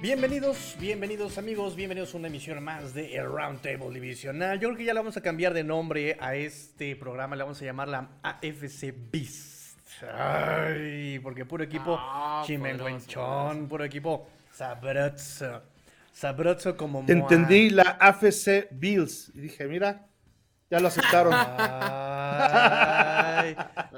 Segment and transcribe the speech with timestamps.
[0.00, 4.58] Bienvenidos, bienvenidos amigos, bienvenidos a una emisión más de El Roundtable Divisional.
[4.58, 7.60] Yo creo que ya le vamos a cambiar de nombre a este programa, le vamos
[7.60, 9.78] a llamar la AFC Beast.
[10.10, 15.62] Ay, porque puro equipo Ah, chimenguenchón, puro equipo sabroso.
[16.12, 17.12] Sabroso como moa.
[17.12, 20.06] Entendí la AFC Bills y dije, mira,
[20.70, 21.32] ya lo aceptaron.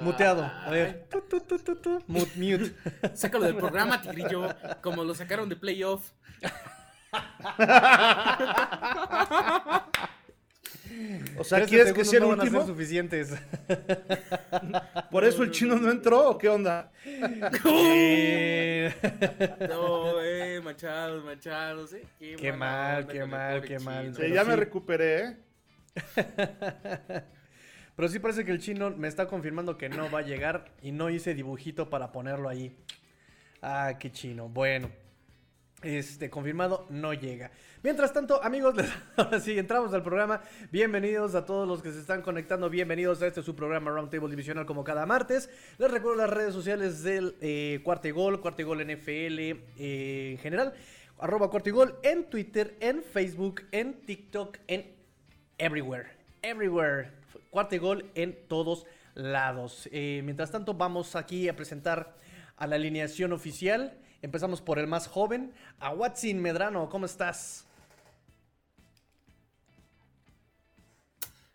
[0.01, 0.45] Muteado.
[0.45, 1.07] A ver.
[1.11, 2.03] Tu, tu, tu, tu, tu.
[2.07, 2.75] Mute, mute.
[3.15, 4.49] Sácalo del programa, Tigrillo,
[4.81, 6.11] como lo sacaron de playoff.
[11.39, 12.67] O sea, 13 ¿quieres que sea el no van a ser último?
[12.67, 13.35] suficientes.
[15.11, 16.91] ¿Por eso el chino no entró o qué onda?
[17.65, 18.93] Eh,
[19.69, 22.07] No, eh, machados, machados, eh.
[22.39, 24.15] Qué mal, qué mal, qué mal.
[24.15, 25.37] Sí, ya me recuperé, ¿eh?
[27.97, 30.93] Pero sí parece que el chino me está confirmando que no va a llegar y
[30.93, 32.75] no hice dibujito para ponerlo ahí.
[33.61, 34.49] Ah, qué chino.
[34.49, 34.91] Bueno.
[35.83, 37.51] Este, confirmado, no llega.
[37.83, 40.41] Mientras tanto, amigos, les- ahora sí, entramos al programa.
[40.71, 42.71] Bienvenidos a todos los que se están conectando.
[42.71, 45.51] Bienvenidos a este su programa Roundtable Divisional como cada martes.
[45.79, 50.73] Les recuerdo las redes sociales del eh, Cuarte Gol, Cuarte Gol NFL eh, en general.
[51.19, 54.87] Arroba Cuarte Gol en Twitter, en Facebook, en TikTok, en
[55.59, 56.11] everywhere.
[56.43, 57.22] Everywhere.
[57.53, 59.87] Cuarte Gol en todos lados.
[59.93, 62.17] Eh, mientras tanto, vamos aquí a presentar
[62.57, 63.99] a la alineación oficial.
[64.23, 66.89] Empezamos por el más joven, a Watson Medrano.
[66.89, 67.67] ¿Cómo estás?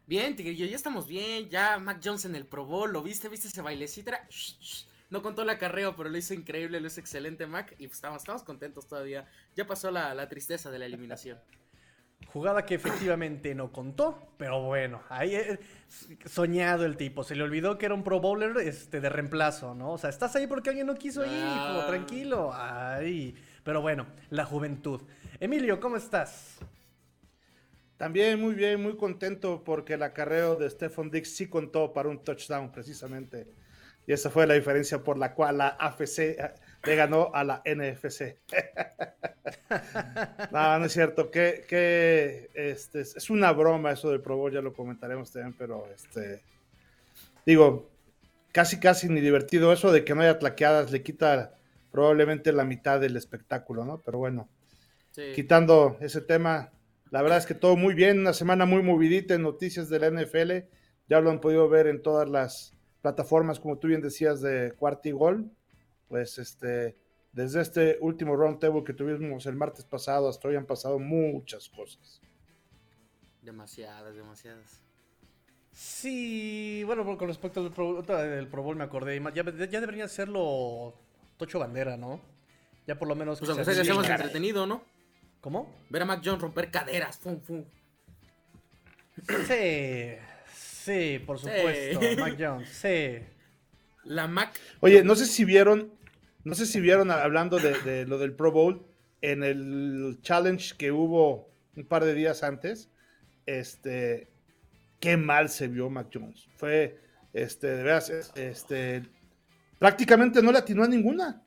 [0.05, 1.49] Bien, Tigrillo, ya estamos bien.
[1.49, 3.27] Ya Mac Jones en el Pro ¿lo viste?
[3.27, 4.11] ¿Viste ese bailecito?
[5.09, 7.73] No contó el acarreo, pero lo hizo increíble, lo hizo excelente, Mac.
[7.79, 9.27] Y pues estamos, estamos contentos todavía.
[9.55, 11.39] Ya pasó la, la tristeza de la eliminación.
[12.25, 15.59] Jugada que efectivamente no contó, pero bueno, ahí eh,
[16.25, 17.23] soñado el tipo.
[17.23, 19.93] Se le olvidó que era un Pro Bowler este, de reemplazo, ¿no?
[19.93, 22.51] O sea, estás ahí porque alguien no quiso ir, hijo, tranquilo.
[22.53, 25.01] Ay, pero bueno, la juventud.
[25.39, 26.57] Emilio, ¿cómo estás?
[27.97, 32.23] También muy bien, muy contento porque el acarreo de Stephon Dix sí contó para un
[32.23, 33.47] touchdown precisamente.
[34.05, 36.37] Y esa fue la diferencia por la cual la AFC
[36.87, 38.37] le ganó a la NFC.
[40.51, 44.61] no, no es cierto, que, que este, es una broma eso del Pro Bowl, ya
[44.61, 46.41] lo comentaremos también, pero este,
[47.45, 47.89] digo,
[48.51, 51.53] casi casi ni divertido eso de que no haya tlaqueadas, le quita
[51.91, 54.01] probablemente la mitad del espectáculo, ¿no?
[54.03, 54.49] Pero bueno
[55.11, 55.31] Sí.
[55.33, 56.71] quitando ese tema,
[57.09, 60.11] la verdad es que todo muy bien, una semana muy movidita en noticias de la
[60.11, 60.67] NFL,
[61.09, 65.09] ya lo han podido ver en todas las plataformas, como tú bien decías, de Cuarta
[65.09, 65.49] y Gol,
[66.07, 66.97] pues este,
[67.31, 72.21] desde este último roundtable que tuvimos el martes pasado hasta hoy han pasado muchas cosas.
[73.41, 74.81] Demasiadas, demasiadas.
[75.71, 79.21] Sí, bueno, con respecto al Pro, del Pro Bowl me acordé.
[79.35, 80.95] Ya, ya debería hacerlo
[81.37, 82.19] Tocho Bandera, ¿no?
[82.87, 83.39] Ya por lo menos.
[83.39, 84.81] Pues que aunque se sea que sea más entretenido, ¿no?
[85.39, 85.71] ¿Cómo?
[85.89, 87.63] Ver a Mac Jones romper caderas, fum, fum.
[89.47, 90.15] Sí,
[90.53, 92.01] sí, por supuesto.
[92.01, 92.15] Sí.
[92.17, 93.19] Mac Jones, sí.
[94.05, 95.91] La Mac Oye, no sé si vieron,
[96.43, 98.85] no sé si vieron hablando de, de lo del Pro Bowl
[99.21, 102.89] en el challenge que hubo un par de días antes,
[103.45, 104.29] este,
[104.99, 106.47] qué mal se vio Mac Jones.
[106.55, 106.99] Fue,
[107.33, 109.03] este, de veras, este,
[109.79, 111.43] prácticamente no le atinó a ninguna.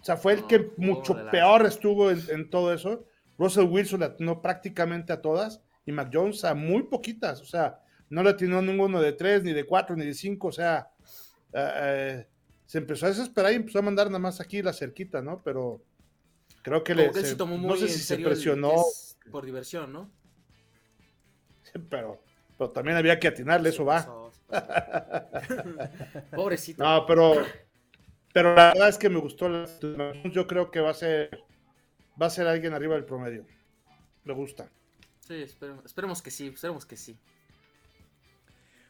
[0.00, 3.06] O sea, fue el que mucho peor estuvo en, en todo eso.
[3.38, 7.40] Russell Wilson le atinó prácticamente a todas y Mac Jones a muy poquitas.
[7.40, 10.48] O sea, no le atinó a ninguno de tres, ni de cuatro, ni de cinco.
[10.48, 10.90] O sea,
[11.52, 12.26] eh, eh,
[12.66, 15.42] se empezó a desesperar y empezó a mandar nada más aquí la cerquita, ¿no?
[15.42, 15.82] Pero
[16.62, 17.04] creo que le.
[17.04, 18.74] como que él se- se tomó muy no sé si se presionó,
[19.30, 20.10] por diversión, ¿no?
[21.90, 22.20] pero,
[22.58, 24.30] pero también había que atinarle, eso va.
[26.34, 26.82] Pobrecito.
[26.84, 27.34] No, pero,
[28.32, 29.48] pero la verdad es que me gustó.
[29.48, 29.68] la-
[30.32, 31.30] Yo creo que va a ser,
[32.20, 33.46] va a ser alguien arriba del promedio.
[34.24, 34.70] Me gusta.
[35.20, 37.18] Sí, esperemos, esperemos que sí, esperemos que sí.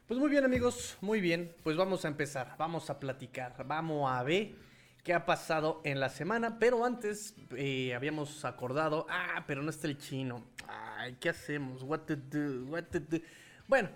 [0.07, 1.55] Pues muy bien, amigos, muy bien.
[1.63, 4.51] Pues vamos a empezar, vamos a platicar, vamos a ver
[5.03, 6.59] qué ha pasado en la semana.
[6.59, 10.45] Pero antes eh, habíamos acordado, ah, pero no está el chino.
[10.69, 11.83] Ay, ¿qué hacemos?
[13.67, 13.89] Bueno,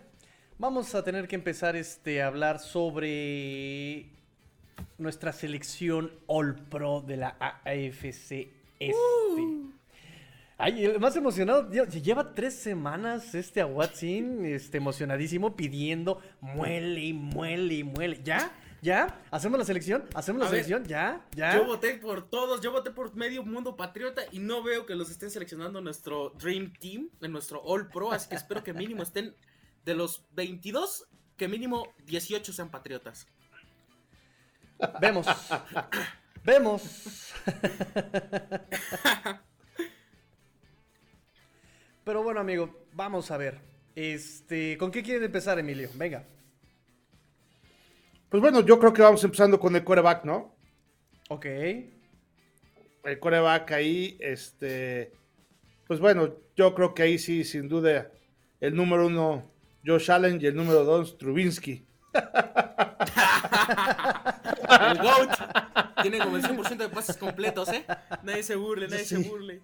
[0.56, 4.08] vamos a tener que empezar este, a hablar sobre
[4.96, 8.49] nuestra selección All Pro de la AFC
[8.81, 9.57] Este.
[10.60, 17.00] Ay, el más emocionado, lle- lleva tres semanas este a Watson, este, emocionadísimo, pidiendo, muele
[17.00, 18.20] y muele y muele.
[18.25, 18.50] ¿Ya?
[18.82, 19.20] ¿Ya?
[19.31, 20.05] ¿Hacemos la selección?
[20.14, 20.84] ¿Hacemos la A ver, selección?
[20.88, 21.25] ¿Ya?
[21.37, 21.55] ¿Ya?
[21.56, 25.10] Yo voté por todos, yo voté por medio mundo patriota y no veo que los
[25.10, 29.02] estén seleccionando en nuestro Dream Team, en nuestro All Pro, así que espero que mínimo
[29.05, 29.34] estén
[29.84, 31.06] de los 22,
[31.37, 33.26] que mínimo 18 sean patriotas.
[35.00, 35.26] Vemos.
[36.44, 37.32] Vemos.
[42.08, 43.60] Pero bueno, amigo, vamos a ver.
[43.94, 45.90] Este, ¿con qué quieren empezar, Emilio?
[45.94, 46.25] Venga.
[48.31, 50.56] Pues bueno, yo creo que vamos empezando con el quarterback, ¿no?
[51.28, 51.44] Ok.
[53.05, 55.12] El quarterback ahí, este,
[55.87, 58.10] pues bueno, yo creo que ahí sí, sin duda,
[58.58, 59.44] el número uno,
[59.84, 61.87] Josh Allen, y el número dos, Trubinsky.
[64.81, 67.84] el GOAT tiene como el 100% de pases completos, ¿eh?
[68.22, 69.22] Nadie se burle, nadie Sí.
[69.22, 69.60] se burle.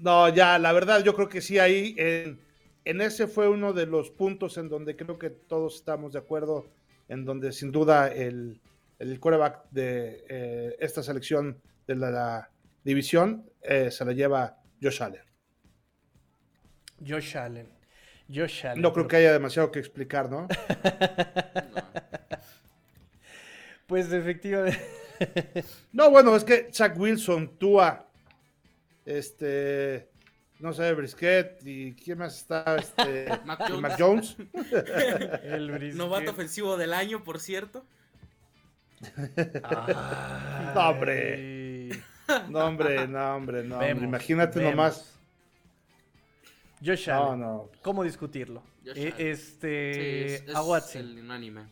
[0.00, 2.40] No, ya, la verdad, yo creo que sí, ahí, en,
[2.86, 6.66] en ese fue uno de los puntos en donde creo que todos estamos de acuerdo,
[7.08, 8.60] en donde sin duda el,
[8.98, 12.50] el quarterback de eh, esta selección de la, la
[12.82, 15.22] división eh, se la lleva Josh Allen.
[17.06, 17.68] Josh Allen.
[18.32, 18.80] Josh Allen.
[18.80, 20.48] No creo que haya demasiado que explicar, ¿no?
[23.86, 24.78] Pues efectivamente.
[25.92, 28.09] No, bueno, es que Zach Wilson, Tua,
[29.06, 30.08] este,
[30.58, 33.80] no sé, Brisket y quién más está, este, Mac Jones.
[33.80, 34.36] Mac Jones.
[35.44, 35.96] El brisket.
[35.98, 37.84] Novato ofensivo del año, por cierto.
[39.62, 40.72] Ay.
[40.74, 41.88] No, hombre.
[42.48, 44.06] No, hombre, no, hombre, no, hombre.
[44.06, 44.74] Imagínate vemos.
[44.76, 45.16] nomás.
[46.84, 47.40] Josh Allen.
[47.40, 47.70] no.
[47.82, 48.62] ¿Cómo discutirlo?
[48.84, 49.26] Josh Eh, Allen.
[49.28, 49.94] este.
[49.94, 51.02] Sí, es, es a Watson.
[51.02, 51.66] el unánime.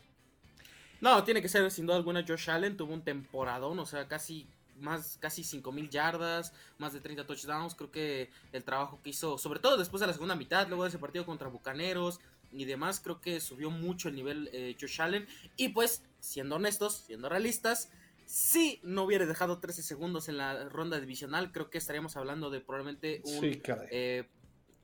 [1.01, 2.75] No, tiene que ser sin duda alguna Josh Allen.
[2.75, 4.47] Tuvo un temporadón, o sea, casi
[4.79, 7.75] más casi 5000 yardas, más de 30 touchdowns.
[7.75, 10.89] Creo que el trabajo que hizo, sobre todo después de la segunda mitad, luego de
[10.89, 12.19] ese partido contra Bucaneros
[12.51, 15.27] y demás, creo que subió mucho el nivel eh, Josh Allen.
[15.55, 17.89] Y pues, siendo honestos, siendo realistas,
[18.25, 22.61] si no hubiera dejado 13 segundos en la ronda divisional, creo que estaríamos hablando de
[22.61, 23.61] probablemente un Sí,
[23.91, 24.27] eh,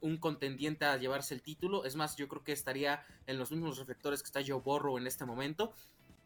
[0.01, 1.85] un contendiente a llevarse el título.
[1.85, 5.07] Es más, yo creo que estaría en los mismos reflectores que está Joe Burrow en
[5.07, 5.73] este momento.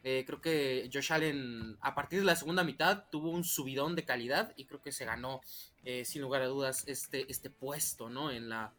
[0.04, 4.06] Eh, creo que Josh Allen, a partir de la segunda mitad, tuvo un subidón de
[4.06, 5.42] calidad y creo que se ganó,
[5.84, 8.31] eh, sin lugar a dudas, este, este puesto, ¿no?
[8.31, 8.74] En la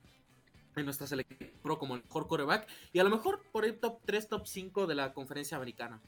[0.76, 3.99] en nuestra selección pro como el mejor quarterback y a lo mejor por el top
[4.05, 6.00] 3, top 5 de la conferencia americana.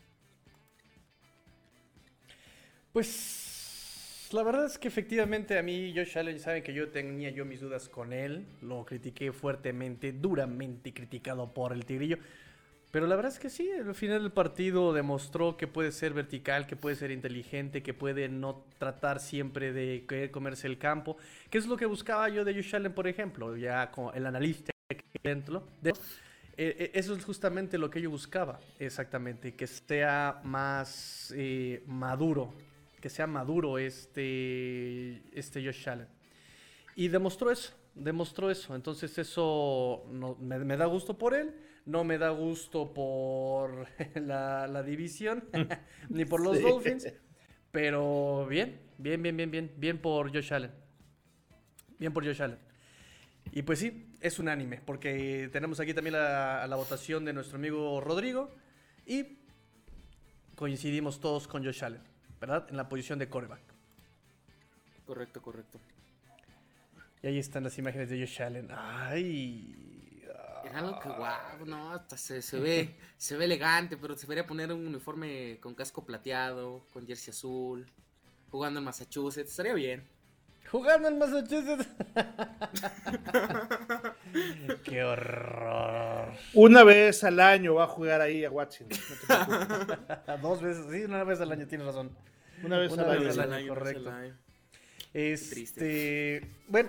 [2.93, 7.45] Pues la verdad es que efectivamente a mí Josh Allen saben que yo tenía yo
[7.45, 12.19] mis dudas con él, lo critiqué fuertemente, duramente criticado por el Tigrillo,
[12.93, 16.69] pero la verdad es que sí, al final del partido demostró que puede ser vertical,
[16.69, 21.17] que puede ser inteligente, que puede no tratar siempre de comerse el campo,
[21.51, 24.71] que es lo que buscaba yo de Josh Allen, por ejemplo, ya con el analista
[25.25, 25.93] dentro de
[26.57, 32.53] eh, eh, eso es justamente lo que yo buscaba, exactamente, que sea más eh, maduro,
[33.01, 36.09] que sea maduro este, este Josh Allen.
[36.95, 38.75] Y demostró eso, demostró eso.
[38.75, 40.05] Entonces eso
[40.41, 41.55] me da gusto por él,
[41.87, 45.45] no me da gusto por la, la división,
[46.09, 46.63] ni por los Sí.
[46.63, 47.09] Dolphins.
[47.71, 50.71] Pero bien, bien, bien, bien, bien, bien por Josh Allen.
[51.99, 52.59] Bien por Josh Allen.
[53.53, 58.01] Y pues sí, es unánime, porque tenemos aquí también la, la votación de nuestro amigo
[58.01, 58.51] Rodrigo
[59.07, 59.39] y
[60.55, 62.03] coincidimos todos con Josh Allen,
[62.41, 62.67] ¿verdad?
[62.71, 63.61] En la posición de coreback.
[65.07, 65.79] Correcto, correcto.
[67.23, 68.69] Y ahí están las imágenes de Josh Allen.
[68.71, 70.02] Ay.
[70.65, 74.47] Era algo que guau, no, hasta se, se ve, se ve elegante, pero se debería
[74.47, 77.87] poner un uniforme con casco plateado, con jersey azul,
[78.51, 80.07] jugando en Massachusetts, estaría bien.
[80.71, 81.89] Jugando en Massachusetts.
[84.85, 86.33] Qué horror.
[86.55, 88.89] Una vez al año va a jugar ahí a Watson.
[88.89, 89.99] no te preocupes.
[90.43, 92.11] Dos veces, sí, una vez al año, tienes razón.
[92.63, 93.43] Una vez Una al vez año.
[93.43, 93.69] al año.
[93.69, 94.01] correcto.
[94.01, 94.39] es el año.
[95.13, 96.89] Este, bueno,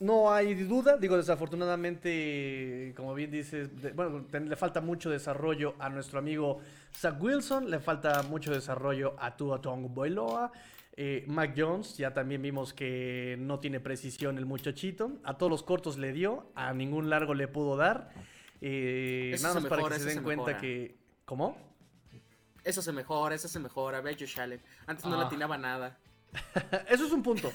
[0.00, 5.88] no hay duda, digo, desafortunadamente, como bien dices, de- bueno, le falta mucho desarrollo a
[5.88, 6.60] nuestro amigo
[6.94, 10.52] Zach Wilson, le falta mucho desarrollo a Tua Tagovailoa,
[10.96, 15.62] eh, Mac Jones, ya también vimos que no tiene precisión el muchachito, a todos los
[15.62, 18.12] cortos le dio, a ningún largo le pudo dar,
[18.60, 20.60] eh, nada más para que se den se cuenta mejora.
[20.60, 21.56] que, ¿cómo?
[22.64, 24.60] Eso se mejora, eso se mejora, ve a Josh Allen.
[24.86, 25.20] Antes no Ah.
[25.20, 25.98] le atinaba nada.
[26.88, 27.52] Eso es un punto.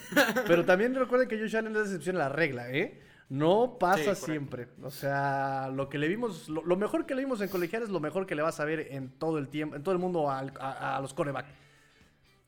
[0.47, 3.01] Pero también recuerden que Josh Allen es la excepción a la regla, ¿eh?
[3.27, 4.67] No pasa Sí, siempre.
[4.83, 7.89] O sea, lo que le vimos, lo, lo mejor que le vimos en colegial es
[7.89, 10.29] lo mejor que le vas a ver en todo el tiempo, en todo el mundo
[10.29, 11.45] al- a, a los coreback.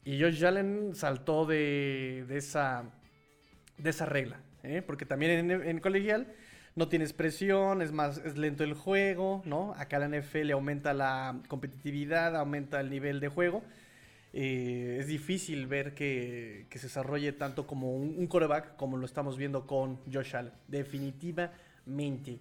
[0.05, 2.84] Y Josh Allen saltó de, de esa,
[3.77, 4.84] de esa regla, ¿eh?
[4.86, 6.27] Porque también en, en colegial
[6.75, 9.74] no tienes presión, es más, es lento el juego, ¿no?
[9.77, 13.63] Acá la NFL aumenta la competitividad, aumenta el nivel de juego.
[14.39, 19.08] Eh, es difícil ver que, que se desarrolle tanto como un, un coreback como lo
[19.08, 20.53] estamos viendo con Josh Allen.
[20.67, 22.38] Definitivamente.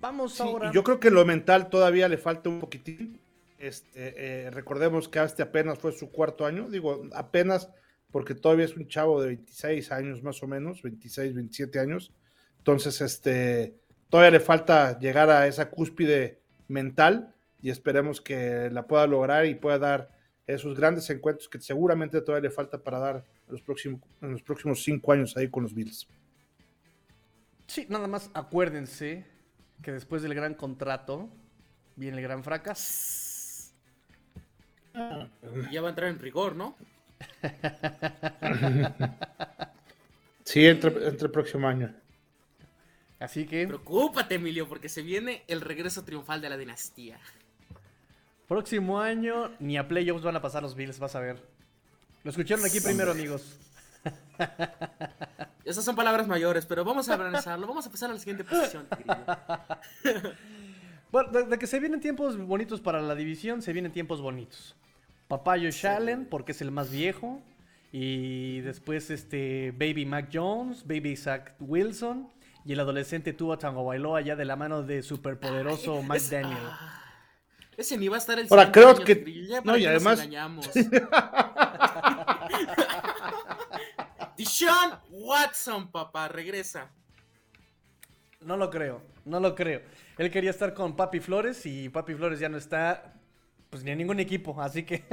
[0.00, 0.72] Vamos Sí, ahora.
[0.72, 3.20] yo creo que lo mental todavía le falta un poquitín.
[3.58, 7.68] Este, eh, recordemos que este apenas fue su cuarto año, digo, apenas
[8.10, 12.10] porque todavía es un chavo de 26 años más o menos, 26, 27 años.
[12.56, 13.74] Entonces, este,
[14.08, 19.54] todavía le falta llegar a esa cúspide mental y esperemos que la pueda lograr y
[19.56, 20.10] pueda dar
[20.46, 24.42] esos grandes encuentros que seguramente todavía le falta para dar en los próximos, en los
[24.42, 26.06] próximos cinco años ahí con los Bills.
[27.66, 29.26] Sí, nada más acuérdense
[29.82, 31.30] que después del gran contrato
[31.96, 33.72] viene el gran fracaso.
[35.72, 36.76] Ya va a entrar en rigor, ¿no?
[40.44, 41.92] sí, entre, entre el próximo año.
[43.18, 43.66] Así que.
[43.66, 47.18] Preocúpate, Emilio, porque se viene el regreso triunfal de la dinastía.
[48.48, 51.42] Próximo año, ni a playoffs van a pasar los Bills, vas a ver.
[52.22, 53.58] Lo escucharon aquí primero, amigos.
[55.64, 57.66] Esas son palabras mayores, pero vamos a analizarlo.
[57.66, 58.86] Vamos a pasar a la siguiente posición,
[61.10, 64.74] Bueno, de, que se vienen tiempos bonitos para la división, se vienen tiempos bonitos.
[65.28, 67.40] Papayo Shallen, porque es el más viejo.
[67.92, 72.28] Y después este Baby Mac Jones, Baby Zach Wilson.
[72.64, 76.58] Y el adolescente Tua Tango Bailoa ya de la mano de superpoderoso Mike Daniel.
[76.62, 77.03] Ah,
[77.76, 79.24] ese ni va a estar el Ahora creo que.
[79.64, 80.26] no, y además.
[84.36, 86.90] Dishon Watson, papá, regresa.
[88.40, 89.82] No lo creo, no lo creo.
[90.18, 93.14] Él quería estar con Papi Flores y Papi Flores ya no está,
[93.70, 95.04] pues ni en ningún equipo, así que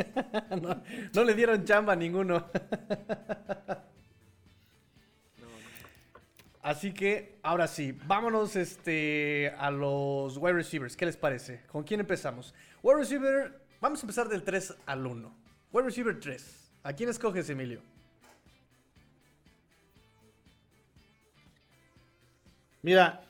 [1.13, 2.49] no, le dieron chamba a ninguno.
[6.63, 10.95] Así que ahora sí, vámonos este, a los wide receivers.
[10.95, 11.63] ¿Qué les parece?
[11.67, 12.53] ¿Con quién empezamos?
[12.83, 15.35] Wide receiver, vamos a empezar del 3 al 1.
[15.71, 16.71] Wide receiver 3.
[16.83, 17.81] ¿A quién escoges, Emilio?
[22.83, 23.21] Mira,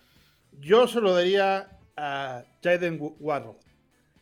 [0.59, 3.55] yo se lo daría a Jaden Waddle.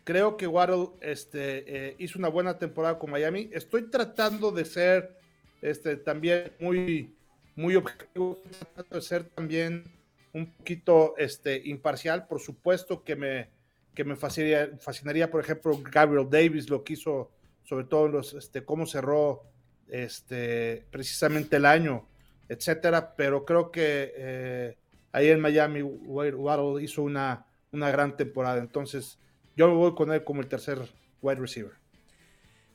[0.04, 3.50] Creo que Waddle este, eh, hizo una buena temporada con Miami.
[3.54, 5.20] Estoy tratando de ser
[5.62, 7.16] este, también muy,
[7.60, 8.42] muy objetivo,
[8.74, 9.92] tratando de ser también
[10.34, 12.26] un poquito este, imparcial.
[12.26, 13.50] Por supuesto que me,
[13.94, 17.32] que me fascinaría, por ejemplo, Gabriel Davis, lo que hizo,
[17.64, 19.44] sobre todo los, este, cómo cerró
[19.90, 22.08] este, precisamente el año,
[22.48, 23.14] etcétera.
[23.18, 24.78] Pero creo que eh,
[25.12, 28.60] ahí en Miami, Waddle hizo una, una gran temporada.
[28.60, 29.20] Entonces,
[29.58, 30.80] yo me voy con él como el tercer
[31.22, 31.74] wide receiver.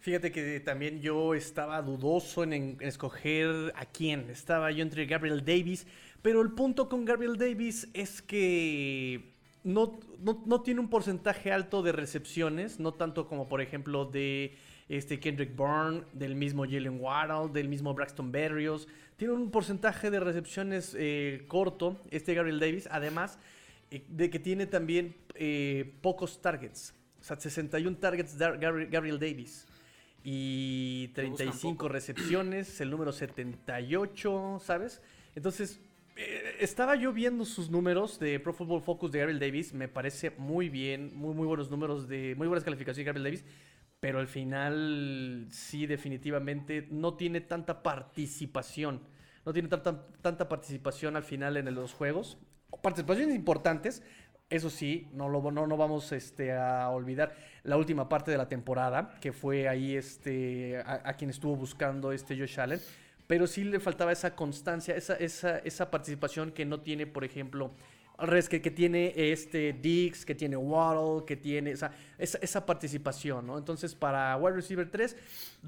[0.05, 4.29] Fíjate que también yo estaba dudoso en, escoger a quién.
[4.29, 5.87] Estaba yo entre Gabriel Davis,
[6.21, 9.33] pero el punto con Gabriel Davis es que
[9.63, 9.99] no,
[10.45, 14.59] no, tiene un porcentaje alto de recepciones, no tanto como por ejemplo de
[14.91, 18.87] este Kendrick Bourne, del mismo Jalen Waddle, del mismo Braxton Berrios.
[19.17, 23.39] Tiene un porcentaje de recepciones eh, corto, este Gabriel Davis, además
[23.91, 26.93] eh, de que tiene también eh, pocos targets.
[27.23, 29.67] O sea, 61 targets Gabriel Davis.
[30.25, 35.03] Y 35 recepciones, el número 78, ¿sabes?
[35.35, 35.81] Entonces,
[36.59, 39.75] estaba yo viendo sus números de Pro Football Focus de Gabriel Davis.
[39.75, 43.45] Me parece muy bien, muy, muy buenos números, de muy buenas calificaciones de Gabriel Davis
[44.05, 49.01] pero al final sí definitivamente no tiene tanta participación.
[49.47, 52.37] No tiene tanta, tanta participación al final en los juegos.
[52.83, 54.03] Participaciones importantes,
[54.55, 57.35] eso sí, no, lo, no, no vamos este, a olvidar
[57.65, 62.39] la última parte de la temporada, que fue ahí este, a, quien estuvo buscando este
[62.39, 62.81] Josh Allen.
[63.27, 67.73] Pero sí le faltaba esa constancia, esa, esa, esa participación que no tiene, por ejemplo,
[68.49, 73.59] que, que, tiene este Dix, que tiene Waddle, que tiene esa, esa, participación, ¿no?
[73.59, 75.17] Entonces, para wide receiver 3,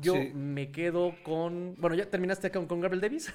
[0.01, 1.75] yo me quedo con.
[1.79, 3.33] Bueno, ¿ya terminaste con, con Gabriel Davis?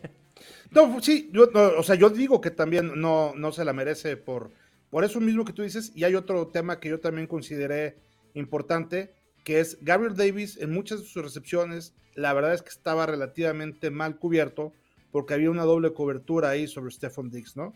[0.70, 1.48] no, sí, yo,
[1.78, 4.50] o sea, yo digo que también no, no se la merece por,
[4.92, 5.90] por eso mismo que tú dices.
[5.94, 7.96] Y hay otro tema que yo también consideré
[8.34, 13.06] importante, que es Gabriel Davis en muchas de sus recepciones, la verdad es que estaba
[13.06, 14.74] relativamente mal cubierto
[15.10, 17.72] porque había una doble cobertura ahí sobre Stephon Dix, ¿no?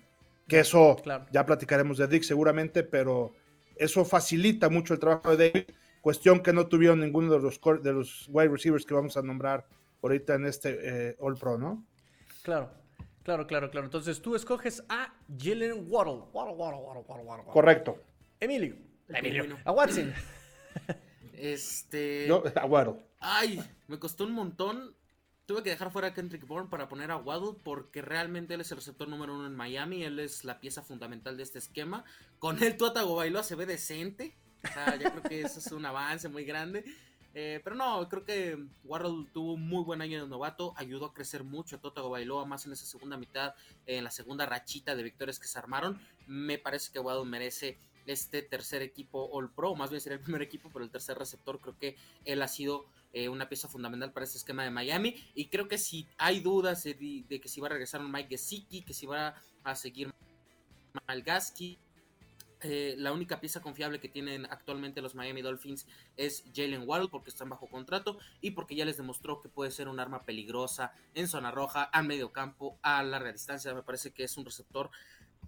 [0.47, 0.97] Que eso,
[1.33, 3.33] ya platicaremos de Dick seguramente, pero
[3.77, 5.71] eso facilita mucho el trabajo de David.
[6.03, 9.67] Cuestión que no tuvieron ninguno de los, de los wide receivers que vamos a nombrar
[10.03, 11.83] ahorita en este eh, All Pro, ¿no?
[12.43, 12.71] Claro,
[13.27, 13.87] claro, claro, claro.
[13.87, 16.23] Entonces tú escoges a Jalen Waddle.
[16.33, 17.53] Waddle, Waddle, Waddle, Waddle, Waddle.
[17.53, 18.03] Correcto.
[18.39, 18.77] Emilio.
[19.09, 19.59] Emilio.
[19.65, 20.15] A Watson.
[21.35, 22.27] este.
[22.29, 23.05] No, a Waddle.
[23.19, 24.95] Ay, me costó un montón
[25.47, 28.71] Tuve que dejar fuera a Kendrick Bourne para poner a Waddle porque realmente él es
[28.73, 30.03] el receptor número uno en Miami.
[30.03, 32.05] Él es la pieza fundamental de este esquema.
[32.41, 34.37] Con él Tuatago Bailoa se ve decente.
[34.65, 36.85] O sea, yo creo que eso es un avance muy grande.
[37.39, 40.73] Eh, pero no, creo que Waddle tuvo un muy buen año de novato.
[40.75, 44.47] Ayudó a crecer mucho a Tuatago Bailoa más en esa segunda mitad, en la segunda
[44.47, 46.01] rachita de victorias que se armaron.
[46.27, 50.41] Me parece que Waddle merece este tercer equipo All Pro, más bien sería el primer
[50.41, 54.25] equipo, pero el tercer receptor creo que él ha sido eh, una pieza fundamental para
[54.25, 56.97] este esquema de Miami y creo que si hay dudas de,
[57.29, 60.11] que si va a regresar Mike Gesicki, que si va a seguir
[61.07, 61.79] Malgaski,
[62.69, 67.31] eh, la única pieza confiable que tienen actualmente los Miami Dolphins es Jalen Waddle porque
[67.31, 71.29] están bajo contrato y porque ya les demostró que puede ser un arma peligrosa en
[71.29, 73.75] zona roja, a medio campo, a larga distancia.
[73.75, 74.91] Me parece que es un receptor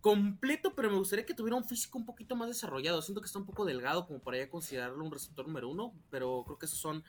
[0.01, 3.03] completo, pero me gustaría que tuviera un físico un poquito más desarrollado.
[3.03, 6.45] Siento que está un poco delgado como para ya considerarlo un receptor número uno, pero
[6.45, 7.05] creo que esos son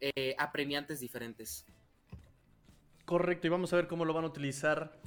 [0.00, 1.66] eh, apremiantes diferentes.
[3.04, 4.98] Correcto, y vamos a ver cómo lo van a utilizar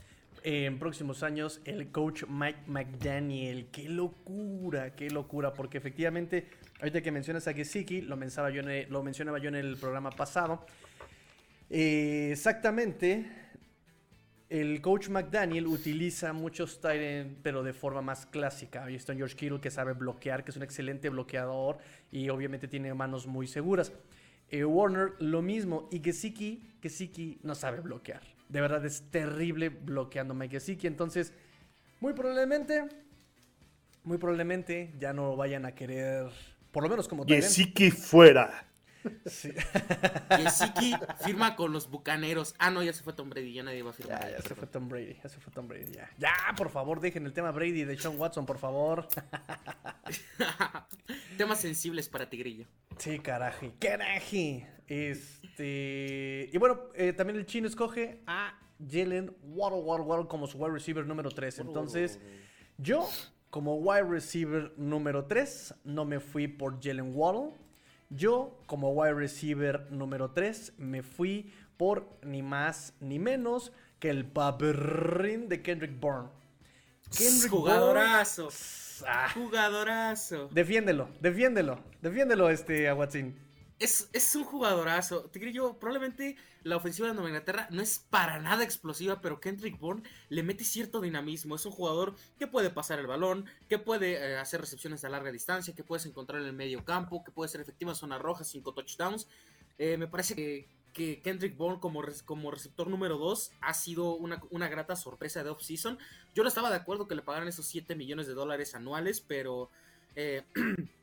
[0.43, 3.67] en próximos años el coach Mike McDaniel.
[3.71, 6.47] Qué locura, qué locura, porque efectivamente,
[6.79, 8.61] ahorita que mencionas a Gesicki, lo mencionaba yo
[9.49, 10.65] en el, programa pasado.
[11.69, 13.25] Eh, exactamente,
[14.49, 18.85] el coach McDaniel utiliza muchos tight pero de forma más clásica.
[18.85, 21.77] Ahí está George Kittle que sabe bloquear, que es un excelente bloqueador
[22.11, 23.91] y obviamente tiene manos muy seguras.
[24.49, 28.36] Eh, Warner lo mismo y Gesicki, Gesicki no sabe bloquear.
[28.49, 30.87] De verdad es terrible bloqueando a Mike Gesicki.
[30.87, 31.33] Entonces,
[31.99, 32.85] muy probablemente,
[34.03, 36.29] muy probablemente ya no vayan a querer,
[36.71, 38.67] por lo menos como Gesicki fuera.
[39.25, 39.53] Sí.
[40.29, 42.55] Gesicki firma con los bucaneros.
[42.59, 44.21] Ah, no, ya se fue Tom Brady, ya nadie va a firmar.
[44.21, 46.09] Ya, ya se fue Tom Brady, ya se fue Tom Brady, ya.
[46.17, 49.07] Ya, por favor, dejen el tema Brady de Sean Watson, por favor.
[51.37, 52.65] Temas sensibles para Tigrillo.
[52.97, 54.67] Sí, caraje, caraje.
[54.87, 56.49] Este.
[56.51, 60.73] Y bueno, eh, también el chino escoge a Jalen Waddle, Waddle, Waddle como su wide
[60.73, 61.59] receiver número 3.
[61.59, 62.19] Entonces,
[62.77, 63.07] yo,
[63.49, 67.53] como wide receiver número 3, no me fui por Jalen Waddle.
[68.09, 74.25] Yo, como wide receiver número 3, me fui por ni más ni menos que el
[74.25, 76.29] paperrín de Kendrick Bourne.
[77.15, 78.49] Kendrick Jugadorazo.
[79.05, 79.29] Ah.
[79.33, 80.49] Jugadorazo.
[80.51, 83.46] Defiéndelo, defiéndelo, defiéndelo, este Aguatzin.
[83.79, 85.29] Es, es, un jugadorazo.
[85.53, 90.01] Yo, probablemente la ofensiva de Nueva Inglaterra no es para nada explosiva, pero Kendrick Bourne
[90.29, 91.55] le mete cierto dinamismo.
[91.55, 95.31] Es un jugador que puede pasar el balón, que puede eh, hacer recepciones a larga
[95.31, 98.43] distancia, que puedes encontrar en el medio campo, que puede ser efectivo en zona roja,
[98.43, 99.27] cinco touchdowns.
[99.77, 104.41] Eh, me parece que, que Kendrick Bourne como, como receptor número 2 ha sido una,
[104.49, 105.99] una grata sorpresa de off-season.
[106.33, 109.69] Yo no estaba de acuerdo que le pagaran esos 7 millones de dólares anuales, pero...
[110.15, 110.43] Eh,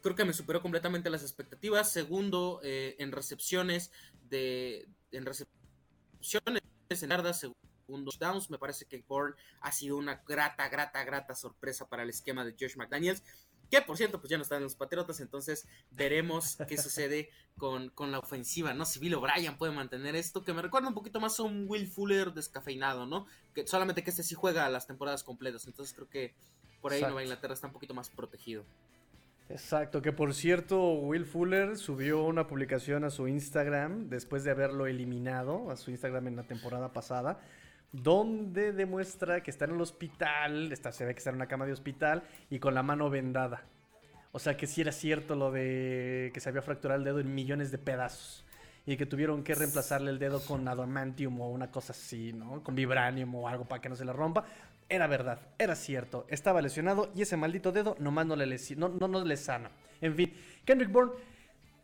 [0.00, 1.90] creo que me superó completamente las expectativas.
[1.90, 3.90] Segundo, eh, en recepciones
[4.28, 4.88] de.
[5.12, 8.50] En recepciones en yardas, segundos downs.
[8.50, 12.54] Me parece que Bourne ha sido una grata, grata, grata sorpresa para el esquema de
[12.58, 13.22] Josh McDaniels.
[13.70, 17.90] Que por cierto, pues ya no están en los Patriotas, entonces veremos qué sucede con,
[17.90, 18.84] con, la ofensiva, ¿no?
[18.84, 21.86] Si Bill O'Brien puede mantener esto, que me recuerda un poquito más a un Will
[21.86, 23.26] Fuller descafeinado, ¿no?
[23.54, 26.34] Que solamente que este sí juega las temporadas completas, entonces creo que
[26.80, 28.64] por ahí Nueva Inglaterra está un poquito más protegido.
[29.50, 34.86] Exacto, que por cierto, Will Fuller subió una publicación a su Instagram después de haberlo
[34.86, 37.40] eliminado, a su Instagram en la temporada pasada,
[37.90, 41.66] donde demuestra que está en el hospital, está, se ve que está en una cama
[41.66, 43.64] de hospital y con la mano vendada.
[44.30, 47.34] O sea que sí era cierto lo de que se había fracturado el dedo en
[47.34, 48.46] millones de pedazos
[48.86, 52.62] y que tuvieron que reemplazarle el dedo con adamantium o una cosa así, ¿no?
[52.62, 54.44] Con vibranium o algo para que no se le rompa
[54.90, 59.24] era verdad, era cierto, estaba lesionado y ese maldito dedo nomás no le, no, no,
[59.24, 59.70] le sana.
[60.00, 60.32] En fin,
[60.64, 61.12] Kendrick Bourne,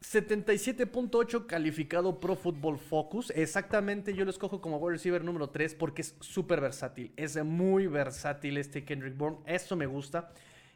[0.03, 3.31] 77.8 calificado Pro Football Focus.
[3.31, 7.13] Exactamente, yo lo escojo como wide receiver número 3 porque es súper versátil.
[7.17, 10.33] Es muy versátil este Kendrick Bourne, eso me gusta.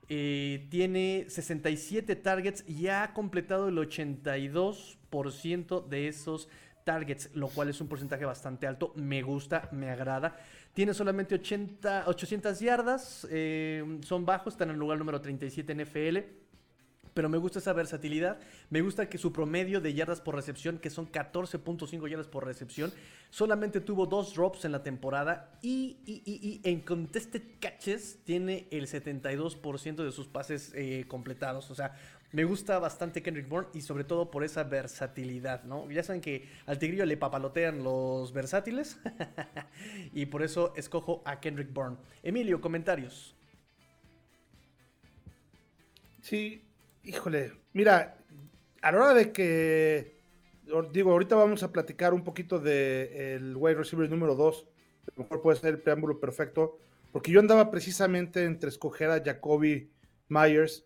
[0.08, 6.48] Eh, tiene 67 targets y ha completado el 82% de esos
[6.84, 8.92] targets, lo cual es un porcentaje bastante alto.
[8.96, 10.36] Me gusta, me agrada.
[10.74, 15.80] Tiene solamente 80, 800 yardas, eh, son bajos, están en el lugar número 37 en
[15.80, 16.40] FL.
[17.14, 18.38] Pero me gusta esa versatilidad.
[18.70, 22.92] Me gusta que su promedio de yardas por recepción, que son 14.5 yardas por recepción,
[23.30, 25.58] solamente tuvo dos drops en la temporada.
[25.60, 31.70] Y, en contested catches tiene el 72% de sus pases eh, completados.
[31.70, 31.94] O sea,
[32.32, 35.90] me gusta bastante Kendrick Bourne y sobre todo por esa versatilidad, ¿no?
[35.90, 38.98] Ya saben que al tigrillo le papalotean los versátiles
[40.14, 41.96] y por eso escojo a Kendrick Bourne.
[42.22, 43.34] Emilio, comentarios.
[46.22, 46.62] Sí,
[47.02, 48.18] híjole, mira,
[48.82, 50.20] a la hora de que,
[50.92, 54.66] digo, ahorita vamos a platicar un poquito del el wide receiver número 2,
[55.08, 56.78] a lo mejor puede ser el preámbulo perfecto,
[57.10, 59.90] porque yo andaba precisamente entre escoger a Jacoby
[60.28, 60.84] Myers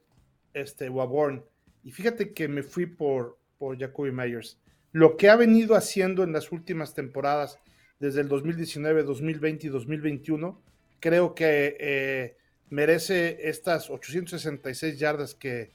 [0.55, 1.45] este, Waborn.
[1.83, 4.59] Y fíjate que me fui por, por Jacoby Myers.
[4.93, 7.59] Lo que ha venido haciendo en las últimas temporadas,
[7.99, 10.63] desde el 2019, 2020 y 2021,
[11.01, 12.37] creo que eh,
[12.71, 15.71] merece estas 866 yardas que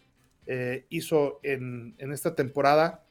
[0.47, 3.03] eh, hizo en, en, esta temporada,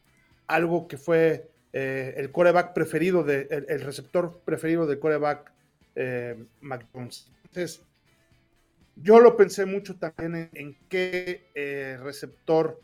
[0.47, 5.53] algo que fue eh, el coreback preferido, de, el, receptor preferido del coreback
[5.95, 7.31] eh, McJones.
[7.45, 7.83] Entonces,
[9.03, 12.81] yo lo pensé mucho también en, en qué eh, receptor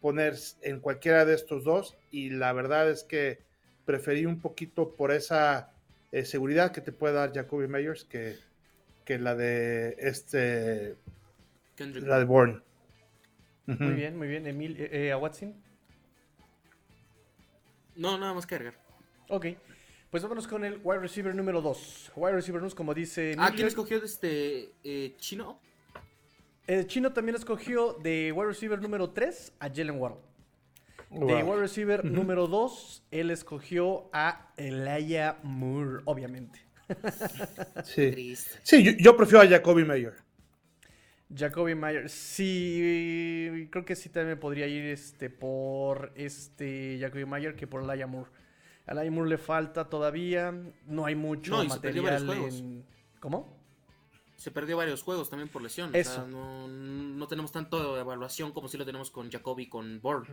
[0.00, 3.40] poner en cualquiera de estos dos y la verdad es que
[3.84, 5.72] preferí un poquito por esa
[6.12, 8.36] eh, seguridad que te puede dar Jacoby Meyers que,
[9.04, 10.96] que la de este
[11.76, 12.06] Kendrick.
[12.06, 12.62] la de Bourne.
[13.78, 14.46] Muy bien, muy bien.
[14.46, 15.54] Emil, eh, ¿a Watson?
[17.96, 18.78] No, nada más que agregar.
[19.28, 19.46] Ok.
[20.10, 22.12] Pues vámonos con el wide receiver número 2.
[22.16, 23.34] Wide receiver 2, como dice.
[23.38, 25.60] Ah, ¿quién escogió de este eh, chino?
[26.66, 30.20] El chino también escogió de wide receiver número 3 a Jalen Waddle.
[31.10, 31.50] De Wow.
[31.52, 36.60] wide receiver número 2, él escogió a Elijah Moore, obviamente.
[37.84, 38.36] Sí.
[38.62, 40.14] Sí, yo, yo prefiero a Jacoby Meyer.
[41.34, 47.66] Jacoby Myers, sí, creo que sí también podría ir este por este Jacoby Myers que
[47.66, 48.30] por Elijah Moore.
[48.86, 50.54] A Moore le falta todavía,
[50.86, 52.86] no hay mucho No, y se perdió varios material en...
[53.20, 53.56] ¿Cómo?
[54.36, 55.94] Se perdió varios juegos también por lesión.
[55.94, 56.10] Eso.
[56.10, 59.68] O sea, no, no tenemos tanto de evaluación como si lo tenemos con Jacoby y
[59.68, 60.28] con Bourne.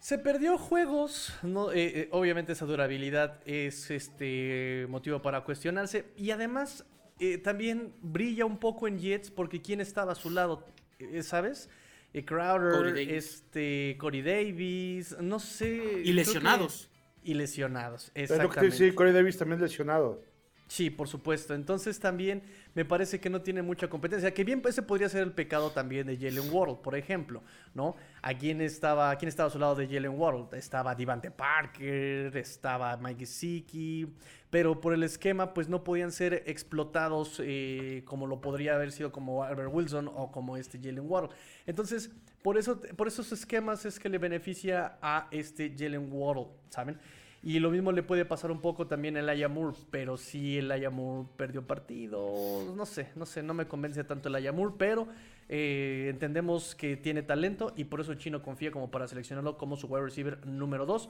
[0.00, 6.30] Se perdió juegos, no, eh, eh, obviamente esa durabilidad es este motivo para cuestionarse y
[6.30, 6.84] además
[7.20, 10.64] eh, también brilla un poco en Jets porque quién estaba a su lado,
[10.98, 11.70] eh, ¿sabes?
[12.12, 13.24] Eh, Crowder, Corey Davis.
[13.24, 16.00] este Corey Davis, no sé.
[16.02, 16.90] Y que- lesionados.
[17.24, 18.76] Y lesionados, Es lo que exactamente.
[18.76, 20.22] decía, Corey Davis también lesionado.
[20.66, 21.54] Sí, por supuesto.
[21.54, 22.42] Entonces también
[22.74, 24.32] me parece que no tiene mucha competencia.
[24.32, 27.42] Que bien ese podría ser el pecado también de Jalen Waddle, por ejemplo,
[27.74, 27.96] ¿no?
[28.22, 30.58] ¿A quién estaba, a quién estaba a su lado de Jalen Waddle?
[30.58, 34.14] Estaba Divante Parker, estaba Mike Gesicki,
[34.50, 39.12] pero por el esquema pues no podían ser explotados eh, como lo podría haber sido
[39.12, 41.30] como Albert Wilson o como este Jalen Waddle.
[41.66, 42.10] Entonces,
[42.44, 47.00] por, eso, por esos esquemas es que le beneficia a este Jalen Waddle, ¿saben?
[47.42, 50.90] Y lo mismo le puede pasar un poco también a Elijah Moore, pero sí Elijah
[50.90, 55.08] Moore perdió partidos, no sé, no sé, no me convence tanto Elijah Moore, pero
[55.48, 59.86] eh, entendemos que tiene talento y por eso Chino confía como para seleccionarlo como su
[59.86, 61.08] wide receiver número 2.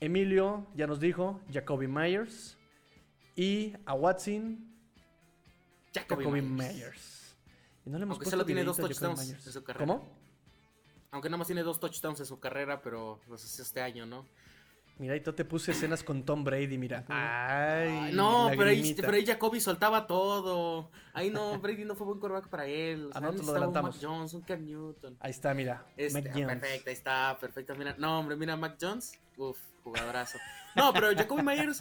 [0.00, 2.58] Emilio ya nos dijo, Jacoby Myers
[3.36, 4.58] y a Watson,
[5.94, 6.74] Jacoby, Jacoby Myers.
[6.74, 7.36] Myers.
[7.86, 9.46] Y no le hemos Aunque solo tiene dos touchdowns Myers.
[9.46, 9.86] en su carrera.
[9.86, 10.23] ¿Cómo?
[11.14, 14.26] Aunque nada más tiene dos touchdowns en su carrera, pero pues es este año, ¿no?
[14.98, 17.04] Mira, ahí te puse escenas con Tom Brady, mira.
[17.08, 19.02] Ay, no, pero ahí, lagrimita.
[19.02, 20.90] pero ahí Jacoby soltaba todo.
[21.12, 23.06] Ahí no, Brady no fue buen quarterback para él.
[23.06, 23.94] O Ah, sea, no, te lo un adelantamos.
[23.94, 25.16] Mac Jones, un Cam Newton.
[25.20, 25.86] Ahí está, mira.
[25.96, 26.58] Este, Mac ah, Jones.
[26.58, 27.74] perfecto, ahí está, perfecto.
[27.76, 29.12] Mira, no, hombre, mira, Mac Jones.
[29.36, 30.38] Uf, jugadorazo.
[30.74, 31.78] No, pero Jacoby Myers.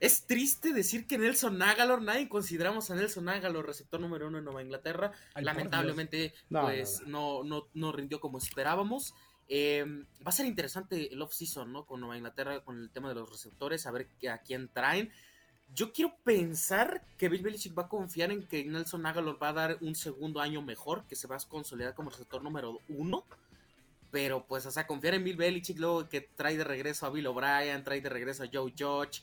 [0.00, 4.44] Es triste decir que Nelson Agalor, nadie consideramos a Nelson Agalor receptor número uno en
[4.44, 5.12] Nueva Inglaterra.
[5.34, 9.14] Ay, Lamentablemente, No, pues no, no, no rindió como esperábamos.
[9.46, 11.84] Eh, va a ser interesante el off-season, ¿no?
[11.84, 15.12] Con Nueva Inglaterra, con el tema de los receptores, a ver a quién traen.
[15.74, 19.52] Yo quiero pensar que Bill Belichick va a confiar en que Nelson Aguilar va a
[19.52, 23.26] dar un segundo año mejor, que se va a consolidar como receptor número uno.
[24.10, 27.26] Pero pues, o sea, confiar en Bill Belichick, luego que trae de regreso a Bill
[27.26, 29.22] O'Brien, trae de regreso a Joe Judge,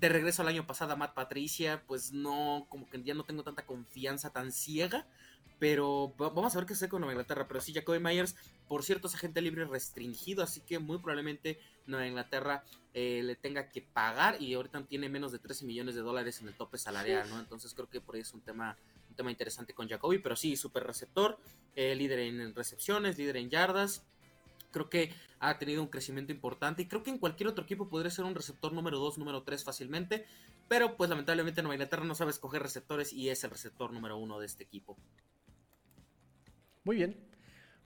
[0.00, 3.42] de regreso al año pasado a Matt Patricia, pues no, como que ya no tengo
[3.42, 5.06] tanta confianza tan ciega.
[5.60, 7.46] Pero va- vamos a ver qué sucede con Nueva Inglaterra.
[7.46, 8.34] Pero sí, Jacoby Myers,
[8.66, 13.68] por cierto, es agente libre restringido, así que muy probablemente Nueva Inglaterra eh, le tenga
[13.68, 17.28] que pagar y ahorita tiene menos de 13 millones de dólares en el tope salarial,
[17.30, 17.38] ¿no?
[17.38, 18.76] Entonces creo que por ahí es un tema,
[19.08, 21.38] un tema interesante con Jacoby, pero sí, super receptor,
[21.76, 24.04] eh, líder en recepciones, líder en yardas.
[24.74, 28.10] Creo que ha tenido un crecimiento importante y creo que en cualquier otro equipo podría
[28.10, 30.26] ser un receptor número 2, número 3 fácilmente,
[30.68, 34.40] pero pues lamentablemente Nueva Inglaterra no sabe escoger receptores y es el receptor número 1
[34.40, 34.98] de este equipo.
[36.82, 37.16] Muy bien.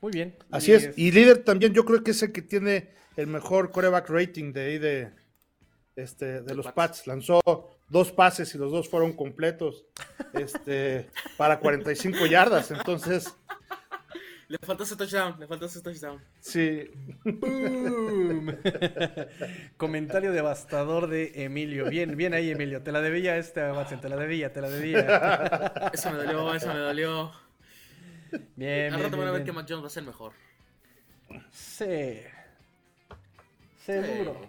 [0.00, 0.36] Muy bien.
[0.50, 0.96] Así es.
[0.96, 4.60] Y líder también, yo creo que es el que tiene el mejor coreback rating de
[4.60, 5.12] ahí de,
[5.96, 6.74] este, de De los Pats.
[6.74, 7.06] Pats.
[7.06, 7.40] Lanzó
[7.88, 9.86] dos pases y los dos fueron completos
[10.34, 12.70] este, para 45 yardas.
[12.70, 13.34] Entonces,
[14.48, 16.22] Le faltó ese touchdown, le faltó ese touchdown.
[16.40, 16.90] sí.
[17.22, 18.56] ¡Boom!
[19.76, 21.90] Comentario devastador de Emilio.
[21.90, 22.82] Bien, bien ahí, Emilio.
[22.82, 25.90] Te la debía este Watson, te la debía, te la debía.
[25.92, 27.30] Eso me dolió, eso me dolió.
[28.56, 29.54] Bien, Al rato van a bien, ver que bien.
[29.56, 30.32] Mac Jones va a ser mejor.
[31.50, 32.20] Sí.
[33.84, 34.40] Seguro.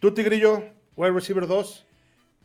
[0.00, 0.64] Tú, Tigrillo,
[0.96, 1.86] wide receiver 2.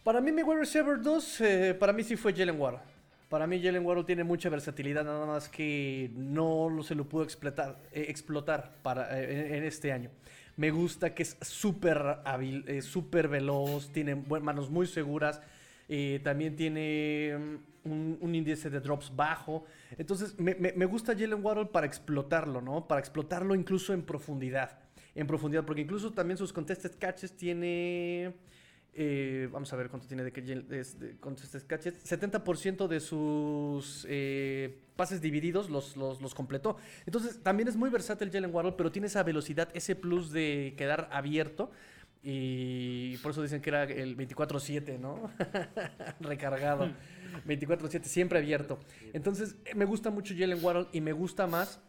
[0.04, 2.80] Para mí, mi wide receiver 2, eh, para mí sí fue Jalen Waddle.
[3.30, 7.82] Para mí, Jalen Waddle tiene mucha versatilidad, nada más que no se lo pudo explotar,
[7.92, 10.12] eh, explotar para, eh, en, este año.
[10.58, 12.82] Me gusta que es súper hábil, eh,
[13.28, 15.42] veloz, tiene manos muy seguras.
[15.88, 19.66] Eh, también tiene mm, un, índice de drops bajo.
[19.98, 22.88] Entonces, me gusta Jalen Waddle para explotarlo, ¿no?
[22.88, 24.80] Para explotarlo incluso en profundidad.
[25.14, 28.34] En profundidad, porque incluso también sus contested catches tiene...
[28.98, 31.94] eh, vamos a ver cuánto tiene de, de contested catches.
[32.10, 36.78] 70% de sus eh, pases divididos los, los, los completó.
[37.06, 41.10] Entonces, también es muy versátil Jalen Waddle, pero tiene esa velocidad, ese plus de quedar
[41.12, 41.72] abierto.
[42.24, 45.30] Y por eso dicen que era el 24-7, ¿no?
[46.22, 46.90] Recargado.
[47.46, 48.80] 24-7, siempre abierto.
[49.12, 51.82] Entonces, eh, me gusta mucho Jalen Waddle y me gusta más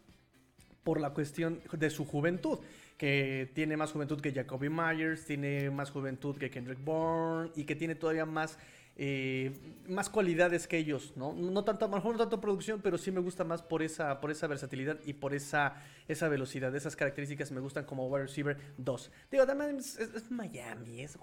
[0.87, 2.59] por la cuestión de su juventud.
[2.97, 7.75] Que tiene más juventud que Jacoby Myers, tiene más juventud que Kendrick Bourne y que
[7.75, 8.57] tiene todavía más,
[8.95, 9.51] eh,
[9.89, 11.33] más cualidades que ellos, ¿no?
[11.33, 14.47] No tanto, mejor no tanto producción, pero sí me gusta más por esa, por esa
[14.47, 15.75] versatilidad y por esa,
[16.07, 16.73] esa velocidad.
[16.73, 19.11] Esas características me gustan como wide receiver 2.
[19.29, 21.17] Digo, también es, es- es Miami, es.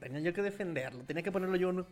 [0.00, 1.86] Tenía yo que defenderlo, tenía que ponerlo yo en un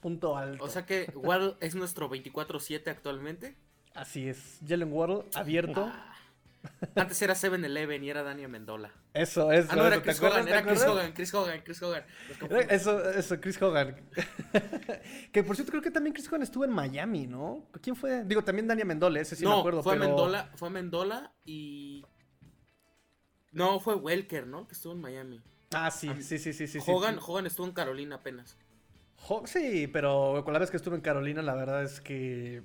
[0.00, 0.62] punto alto.
[0.64, 3.56] O sea que Waddle es nuestro 24-7 actualmente.
[3.94, 5.88] Así es, Jalen Waddle abierto.
[5.92, 6.10] Ah.
[6.96, 8.90] Antes era 7-Eleven y era Dani Amendola.
[9.12, 9.68] Eso, eso.
[9.70, 10.38] Ah, no, era eso, ¿te Chris acuerdas?
[10.38, 10.84] Hogan, ¿Te era Chris?
[10.84, 12.04] Hogan, Chris Hogan, Chris Hogan.
[12.70, 13.96] Eso, eso, Chris Hogan.
[15.32, 17.66] que por cierto, creo que también Chris Hogan estuvo en Miami, ¿no?
[17.82, 18.24] ¿Quién fue?
[18.24, 19.82] Digo, también Dani Amendola, ese sí me no, acuerdo.
[19.82, 20.04] fue pero...
[20.04, 22.04] Amendola, fue Amendola y...
[23.52, 24.66] No, fue Welker, ¿no?
[24.66, 25.40] Que estuvo en Miami.
[25.72, 26.66] Ah, sí, sí, sí, sí.
[26.66, 26.90] sí sí.
[26.90, 28.56] Hogan, Hogan estuvo en Carolina apenas.
[29.28, 32.62] Ho- Sí, pero con la vez que estuve en Carolina, la verdad es que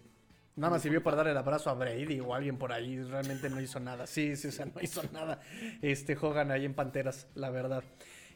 [0.59, 3.01] nada más sirvió para dar el abrazo a Brady o a alguien por ahí.
[3.01, 4.07] Realmente no hizo nada.
[4.07, 5.41] Sí, sí, o sea, no hizo nada.
[5.81, 7.83] Este Hogan ahí en Panteras, la verdad.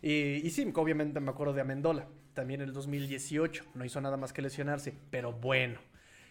[0.01, 0.11] Y,
[0.45, 2.07] y sí, obviamente me acuerdo de Amendola.
[2.33, 3.63] También en el 2018.
[3.75, 4.93] No hizo nada más que lesionarse.
[5.11, 5.79] Pero bueno.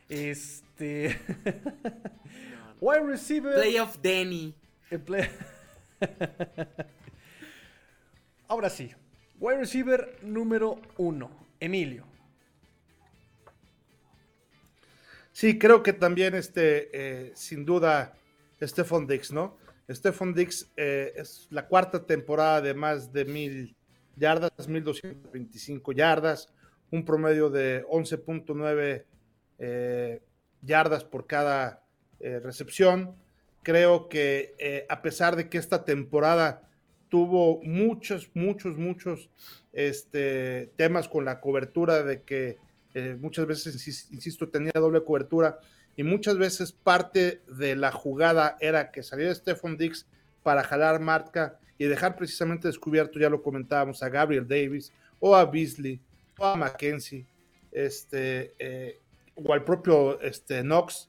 [0.09, 1.18] Este.
[2.81, 3.55] Wide receiver.
[3.55, 4.55] Playoff Danny.
[4.90, 5.28] El play-
[8.48, 8.90] Ahora sí.
[9.38, 11.31] Wide receiver número uno.
[11.61, 12.05] Emilio.
[15.33, 18.14] Sí, creo que también, este, eh, sin duda,
[18.61, 19.57] Stephon Dix, ¿no?
[19.90, 23.77] Stephon Dix eh, es la cuarta temporada de más de mil
[24.16, 26.53] yardas, 1225 yardas,
[26.90, 29.05] un promedio de 11.9
[29.59, 30.23] eh,
[30.62, 31.83] yardas por cada
[32.21, 33.16] eh, recepción.
[33.62, 36.68] Creo que a pesar de que esta temporada
[37.09, 39.31] tuvo muchos, muchos, muchos
[39.73, 42.59] este, temas con la cobertura de que
[42.94, 45.59] eh, muchas veces, insis- insisto, tenía doble cobertura
[45.96, 50.07] y muchas veces parte de la jugada era que saliera Stephon Dix
[50.42, 55.44] para jalar marca y dejar precisamente descubierto, ya lo comentábamos, a Gabriel Davis o a
[55.44, 56.00] Beasley
[56.38, 57.26] o a Mackenzie
[57.70, 59.00] este, eh,
[59.35, 61.09] o al propio este, Knox.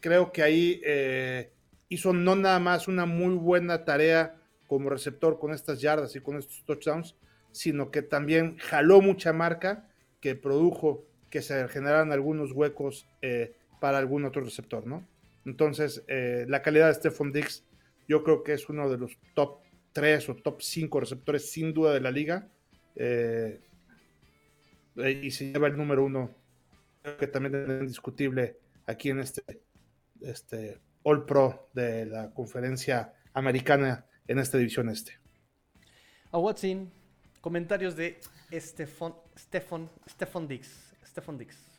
[0.00, 1.50] Creo que ahí eh,
[1.88, 4.36] hizo no nada más una muy buena tarea
[4.66, 7.14] como receptor con estas yardas y con estos touchdowns,
[7.50, 9.86] sino que también jaló mucha marca
[10.22, 15.06] que produjo que se generaran algunos huecos eh, para algún otro receptor, ¿no?
[15.44, 17.64] Entonces, eh, la calidad de Stephon Dix,
[18.08, 19.58] yo creo que es uno de los top
[19.92, 22.48] 3 o top 5 receptores sin duda de la liga.
[22.94, 23.60] eh,
[24.94, 26.30] y se lleva el número uno,
[27.02, 29.42] creo que también es indiscutible aquí en este,
[30.20, 35.18] este All Pro de la conferencia americana en esta división este.
[36.30, 36.92] A Watson,
[37.40, 38.20] comentarios de
[38.52, 40.68] Stefan, Stefan, Stefan Dix.
[41.04, 41.71] Stefan Dix.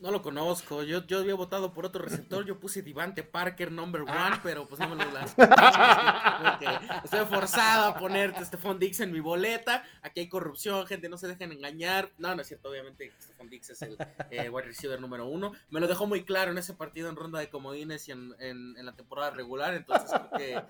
[0.00, 0.82] No lo conozco.
[0.82, 2.46] Yo, yo había votado por otro receptor.
[2.46, 4.40] Yo puse Divante Parker number one, Ah.
[4.42, 5.36] pero pues no me lo las.
[7.04, 9.84] Estoy forzado a ponerte Stephon Dix en mi boleta.
[10.02, 12.10] Aquí hay corrupción, gente, no se dejen engañar.
[12.18, 13.96] No, no es cierto, obviamente Stephon Dix es el
[14.30, 15.52] eh, wide receiver número uno.
[15.68, 18.76] Me lo dejó muy claro en ese partido en ronda de comodines y en, en-
[18.78, 19.74] en la temporada regular.
[19.74, 20.62] Entonces creo que,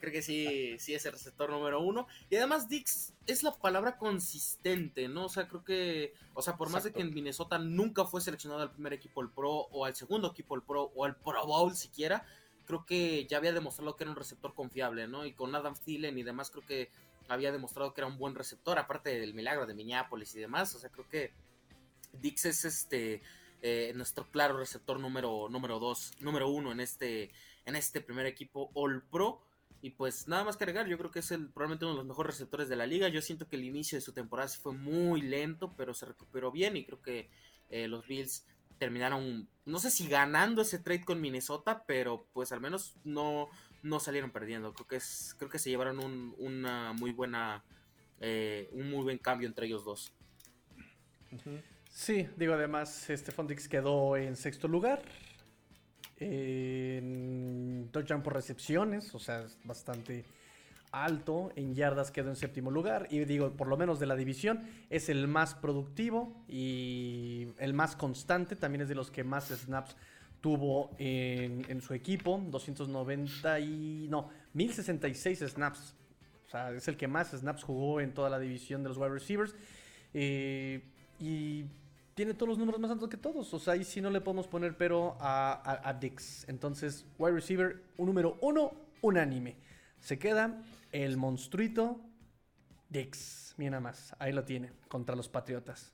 [0.00, 2.06] creo que sí, sí es el receptor número uno.
[2.30, 5.24] Y además Dix es la palabra consistente, ¿no?
[5.26, 8.67] O sea, creo que, o sea, por más de que en Minnesota nunca fue seleccionado
[8.68, 11.74] al primer equipo del Pro o al segundo equipo del Pro o al Pro Bowl
[11.74, 12.24] siquiera,
[12.64, 15.24] creo que ya había demostrado que era un receptor confiable, ¿no?
[15.24, 16.90] Y con Adam Thielen y demás creo que
[17.28, 20.78] había demostrado que era un buen receptor, aparte del milagro de Minneapolis y demás, o
[20.78, 21.32] sea, creo que
[22.12, 23.22] Dix es este
[23.60, 27.30] eh, nuestro claro receptor número número dos, número uno en este
[27.64, 29.42] en este primer equipo All Pro.
[29.80, 32.06] Y pues nada más que agregar, yo creo que es el, probablemente uno de los
[32.06, 33.08] mejores receptores de la liga.
[33.08, 36.76] Yo siento que el inicio de su temporada fue muy lento, pero se recuperó bien
[36.76, 37.30] y creo que
[37.68, 38.44] eh, los Bills
[38.78, 43.48] terminaron, no sé si ganando ese trade con Minnesota, pero pues al menos no,
[43.82, 44.72] no salieron perdiendo.
[44.72, 47.64] Creo que es, creo que se llevaron un, una muy buena,
[48.20, 50.12] eh, un muy buen cambio entre ellos dos.
[51.90, 55.02] Sí, digo, además, Stefan Dix quedó en sexto lugar.
[56.20, 60.24] En touchdown por recepciones, o sea, es bastante
[60.92, 64.62] alto, en yardas quedó en séptimo lugar y digo, por lo menos de la división,
[64.90, 69.96] es el más productivo y el más constante, también es de los que más snaps
[70.40, 74.06] tuvo en, en su equipo, 290 y...
[74.08, 75.94] no, 1066 snaps.
[76.46, 79.10] O sea, es el que más snaps jugó en toda la división de los wide
[79.10, 79.54] receivers.
[80.14, 80.82] Eh,
[81.20, 81.64] y
[82.14, 83.52] tiene todos los números más altos que todos.
[83.52, 86.48] O sea, ahí sí no le podemos poner pero a, a, a Dix.
[86.48, 88.72] Entonces, wide receiver, un número uno,
[89.02, 89.56] unánime.
[90.00, 92.00] Se queda el monstruito
[92.88, 93.54] Dix.
[93.56, 95.92] Mira nada más, ahí lo tiene, contra los Patriotas.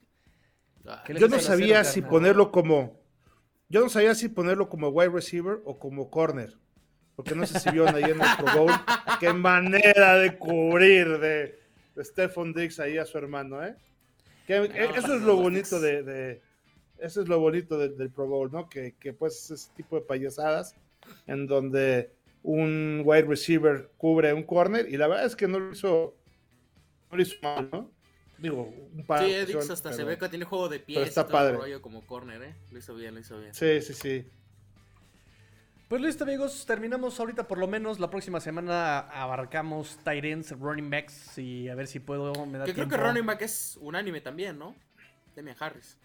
[0.87, 2.11] Ah, ¿Qué le Yo no sabía si carnal?
[2.11, 3.01] ponerlo como.
[3.69, 6.59] Yo no sabía si ponerlo como wide receiver o como corner.
[7.17, 8.71] Porque no sé si vieron ahí en el Pro Bowl.
[9.21, 11.59] Qué manera de cubrir de,
[11.95, 13.77] de Stephon Diggs ahí a su hermano, ¿eh?
[14.47, 16.43] Que- eh, eso es lo bonito de, de-
[16.99, 18.69] Eso es lo bonito de- del Pro Bowl, ¿no?
[18.69, 20.75] Que, que pues ese tipo de payasadas
[21.27, 22.14] en donde
[22.45, 26.15] un wide receiver cubre un corner y la verdad es que no lo hizo,
[27.11, 27.91] no lo hizo mal, ¿no?
[28.39, 30.79] Digo, un par Sí, de Dix ocasiones, hasta se pero- ve que tiene juego de
[30.79, 31.57] pies pero está y todo el padre.
[31.57, 32.55] rollo como corner, ¿eh?
[32.71, 33.55] Lo hizo bien, lo hizo bien.
[33.55, 34.29] Sí, sí, sí.
[35.89, 36.65] Pues listo, amigos.
[36.67, 37.99] Terminamos ahorita, por lo menos.
[38.01, 42.45] La próxima semana abarcamos tight ends, running backs y a ver si puedo.
[42.47, 44.75] Me da Que creo que running back es unánime también, ¿no?
[45.37, 45.97] Demian Harris.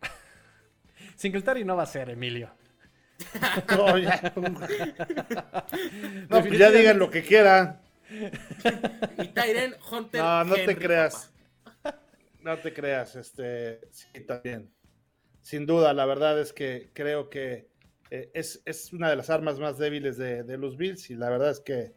[1.16, 2.50] Singletary no va a ser, Emilio.
[3.76, 4.32] No, ya.
[6.28, 7.80] No, pues ya digan lo que quieran.
[9.18, 10.20] Y Tyren Hunter.
[10.20, 11.30] No, no te creas.
[11.82, 12.00] papá.
[12.42, 14.70] No te creas, este, sí, también.
[15.40, 17.68] Sin duda, la verdad es que creo que
[18.10, 21.30] eh, es, es una de las armas más débiles de, de los Bills y la
[21.30, 21.94] verdad es que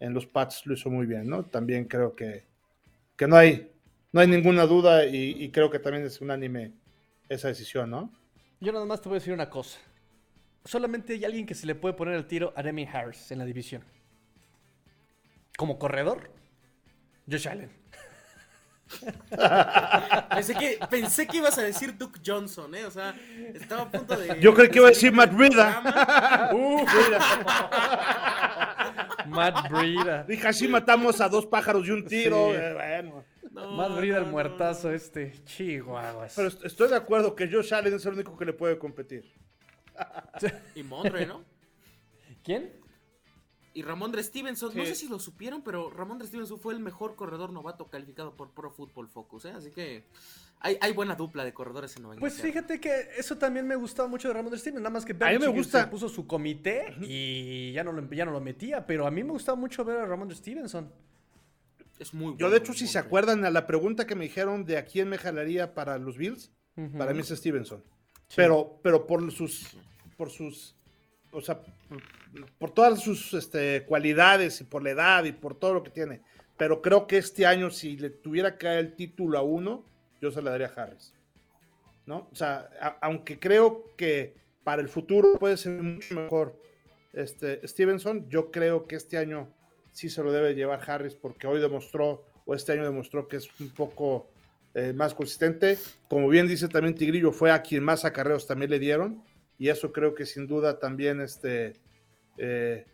[0.00, 1.44] en los Pats lo hizo muy bien, ¿no?
[1.44, 2.46] También creo que,
[3.16, 3.70] que no hay
[4.14, 6.72] no hay ninguna duda y, y creo que también es unánime
[7.28, 8.12] esa decisión, ¿no?
[8.60, 9.80] Yo nada más te voy a decir una cosa.
[10.64, 13.44] Solamente hay alguien que se le puede poner el tiro a Demi Harris en la
[13.44, 13.84] división.
[15.56, 16.30] Como corredor,
[17.30, 17.70] Josh Allen.
[20.30, 22.84] Pensé que, pensé que ibas a decir Duke Johnson, ¿eh?
[22.84, 23.14] O sea,
[23.54, 24.38] estaba a punto de.
[24.40, 25.80] Yo creo que iba a decir de Matt Breida.
[26.50, 27.70] programa.
[29.26, 30.24] Matt Breida.
[30.24, 32.50] Dije, así matamos a dos pájaros y un tiro.
[32.50, 32.56] Sí.
[32.60, 33.24] eh, bueno.
[33.50, 34.94] No, Matt Breida, el no, muertazo no.
[34.94, 35.32] este.
[35.44, 36.34] Chihuahuas.
[36.36, 39.32] Pero est- estoy de acuerdo que Josh Allen es el único que le puede competir.
[40.74, 41.42] Y Mondre, ¿no?
[42.42, 42.72] ¿Quién?
[43.74, 47.52] Y Ramondre Stevenson, no sé si lo supieron, pero Ramondre Stevenson fue el mejor corredor
[47.52, 49.52] novato calificado por Pro Football Focus, ¿eh?
[49.56, 50.04] Así que
[50.60, 54.08] hay, hay buena dupla de corredores en Nueva Pues fíjate que eso también me gustaba
[54.08, 55.82] mucho de Ramón Steven, nada más que A mí me Belichick gusta.
[55.82, 59.24] se puso su comité y ya no, lo, ya no lo metía, pero a mí
[59.24, 60.92] me gustaba mucho ver a Ramón Stevenson.
[61.98, 64.64] Es muy Yo, bueno de hecho, si se acuerdan a la pregunta que me dijeron
[64.64, 66.52] de a quién me jalaría para los Bills,
[66.96, 67.82] para mí es Stevenson.
[68.28, 68.36] Sí.
[68.36, 69.76] Pero, pero por sus,
[70.16, 70.76] por sus,
[71.30, 71.60] o sea,
[72.58, 76.22] por, todas sus este, cualidades y por la edad y por todo lo que tiene.
[76.56, 79.84] Pero creo que este año, si le tuviera que dar el título a uno,
[80.20, 81.12] yo se le daría a Harris.
[82.06, 82.28] ¿No?
[82.30, 86.60] O sea, aunque creo que para el futuro puede ser mucho mejor
[87.12, 89.48] este, Stevenson, yo creo que este año
[89.92, 93.48] sí se lo debe llevar Harris porque hoy demostró, o este año demostró que es
[93.60, 94.28] un poco
[94.74, 95.78] eh, más consistente.
[96.08, 99.22] Como bien dice también Tigrillo, fue a quien más acarreos también le dieron.
[99.58, 101.74] Y eso creo que sin duda también este,
[102.38, 102.86] eh,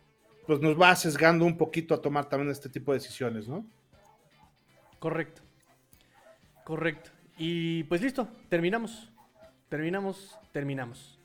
[0.45, 3.65] pues nos va sesgando un poquito a tomar también este tipo de decisiones, ¿no?
[4.99, 5.41] Correcto.
[6.63, 7.09] Correcto.
[7.37, 9.11] Y pues listo, terminamos.
[9.69, 11.19] Terminamos, terminamos.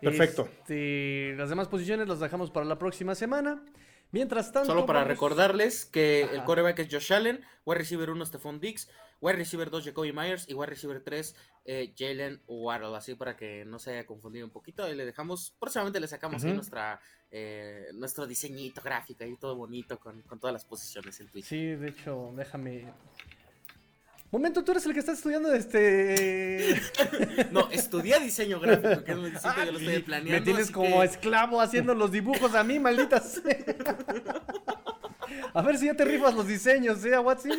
[0.00, 0.48] Perfecto.
[0.58, 3.62] Este, las demás posiciones las dejamos para la próxima semana.
[4.12, 4.66] Mientras tanto.
[4.68, 8.88] Solo para vamos- recordarles que el coreback es Josh Allen, wide receiver 1 Stephon Diggs,
[9.20, 12.96] wide receiver 2 Jacoby Myers y wide receiver 3 eh, Jalen Waddle.
[12.96, 14.88] Así para que no se haya confundido un poquito.
[14.90, 19.98] Y le dejamos, próximamente le sacamos ahí nuestra, eh, nuestro diseñito gráfico ahí todo bonito
[19.98, 21.46] con, con todas las posiciones en Twitch.
[21.46, 22.92] Sí, de hecho, déjame.
[24.34, 26.74] Momento, tú eres el que está estudiando este.
[27.52, 30.40] No, estudié diseño gráfico, que es distinto, yo lo estoy Y planeando.
[30.40, 33.56] Me tienes como que- esclavo haciendo los dibujos a mí, maldita sea.
[35.54, 37.52] A ver si ya te rifas los diseños, ¿eh, Watson?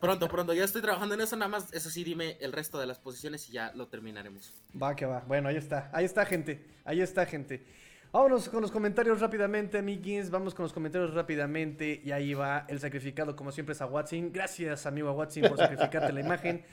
[0.00, 2.86] Pronto, pronto, ya estoy trabajando en eso, nada más, eso sí, dime el resto de
[2.86, 4.52] las posiciones y ya lo terminaremos.
[4.80, 5.20] Va, que va.
[5.28, 5.90] Bueno, ahí está.
[5.92, 6.60] Ahí está, gente.
[6.84, 7.64] Ahí está, gente.
[8.10, 10.30] Vámonos con los comentarios rápidamente, amiguis.
[10.30, 12.00] Vamos con los comentarios rápidamente.
[12.02, 14.32] Y ahí va el sacrificado, como siempre, es a Watson.
[14.32, 16.64] Gracias, amigo a Watson, por sacrificarte la imagen.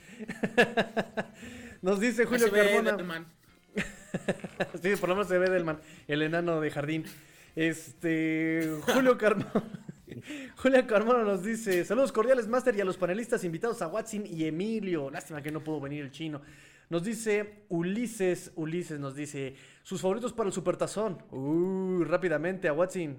[1.82, 2.46] Nos dice Julio.
[2.46, 3.26] Edelman.
[4.82, 5.78] Sí, por lo menos se ve Delman,
[6.08, 7.04] el enano de jardín.
[7.54, 8.78] Este.
[8.94, 9.62] Julio Carmona.
[10.56, 14.46] Julio Carmona nos dice: Saludos cordiales, Master, y a los panelistas invitados a Watson y
[14.46, 15.10] Emilio.
[15.10, 16.40] Lástima que no pudo venir el chino.
[16.88, 21.18] Nos dice Ulises, Ulises nos dice: Sus favoritos para el supertazón.
[21.30, 23.18] Uh, rápidamente a Watson.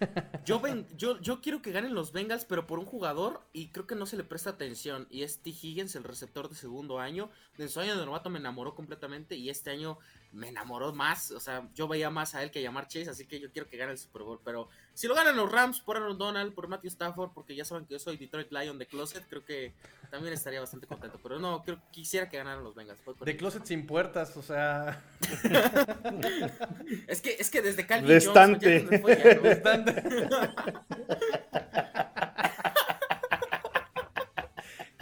[0.44, 0.60] Yo,
[0.96, 4.06] yo, yo quiero que ganen los Bengals, pero por un jugador y creo que no
[4.06, 5.06] se le presta atención.
[5.10, 5.50] Y es T.
[5.50, 7.30] Higgins, el receptor de segundo año.
[7.58, 9.98] En su año de novato me enamoró completamente y este año
[10.34, 11.30] me enamoró más.
[11.30, 13.68] O sea, yo veía más a él que a llamar Chase, así que yo quiero
[13.68, 14.40] que gane el Super Bowl.
[14.44, 17.86] Pero si lo ganan los Rams por Aaron Donald, por Matthew Stafford, porque ya saben
[17.86, 19.74] que yo soy Detroit Lion de Closet, creo que
[20.10, 21.18] también estaría bastante contento.
[21.22, 23.00] Pero no, creo, quisiera que ganaran los Bengals.
[23.24, 23.36] De.
[23.36, 25.02] Closet sin puertas, o sea.
[27.06, 28.84] es, que, es que desde Calvin Destante.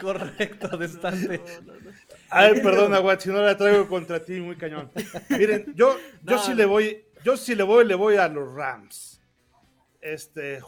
[0.02, 1.40] Correcto, destante.
[2.32, 4.90] Ay, perdón, Aguat, si no la traigo contra ti, muy cañón.
[5.28, 9.20] Miren, yo, yo sí le voy, yo sí le voy, le voy a los Rams.
[10.00, 10.60] Este,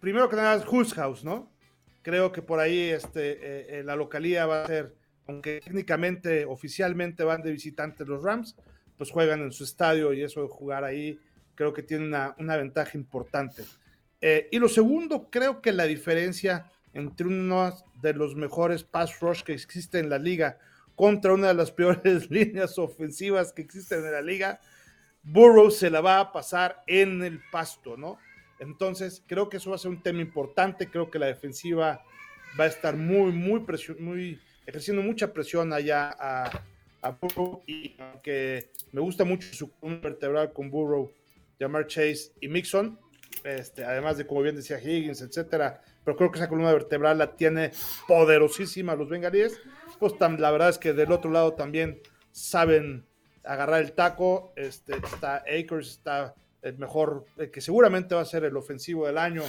[0.00, 0.62] primero que nada,
[0.96, 1.50] House, ¿no?
[2.02, 4.94] Creo que por ahí este, eh, eh, la localía va a ser,
[5.26, 8.56] aunque técnicamente, oficialmente van de visitantes los Rams,
[8.98, 11.18] pues juegan en su estadio y eso de jugar ahí
[11.54, 13.64] creo que tiene una, una ventaja importante.
[14.20, 19.42] Eh, y lo segundo, creo que la diferencia entre uno de los mejores pass rush
[19.42, 20.58] que existe en la liga
[20.96, 24.60] contra una de las peores líneas ofensivas que existen en la liga,
[25.22, 28.18] Burrow se la va a pasar en el pasto, ¿no?
[28.58, 30.88] Entonces, creo que eso va a ser un tema importante.
[30.88, 32.02] Creo que la defensiva
[32.58, 36.62] va a estar muy, muy, presión, muy ejerciendo mucha presión allá a,
[37.20, 37.62] Burrow.
[37.66, 41.12] Y aunque me gusta mucho su vertebral con Burrow,
[41.60, 42.98] Jamar Chase y Mixon,
[43.44, 47.36] este, además de, como bien decía Higgins, etcétera, pero creo que esa columna vertebral la
[47.36, 47.70] tiene
[48.08, 49.60] poderosísima los bengalíes.
[49.98, 52.00] Pues la verdad es que del otro lado también
[52.32, 53.06] saben
[53.44, 54.52] agarrar el taco.
[54.56, 59.42] Este, está Akers, está el mejor, que seguramente va a ser el ofensivo del año,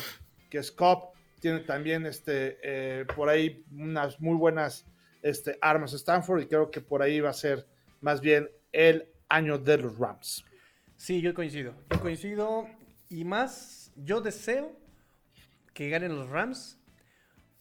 [0.50, 1.10] que es Cobb.
[1.40, 4.86] Tiene también este, eh, por ahí unas muy buenas
[5.22, 7.68] este, armas Stanford y creo que por ahí va a ser
[8.02, 10.46] más bien el año de los Rams.
[10.96, 11.74] Sí, yo coincido.
[11.92, 12.68] Yo coincido.
[13.10, 14.76] Y más, yo deseo
[15.74, 16.77] que ganen los Rams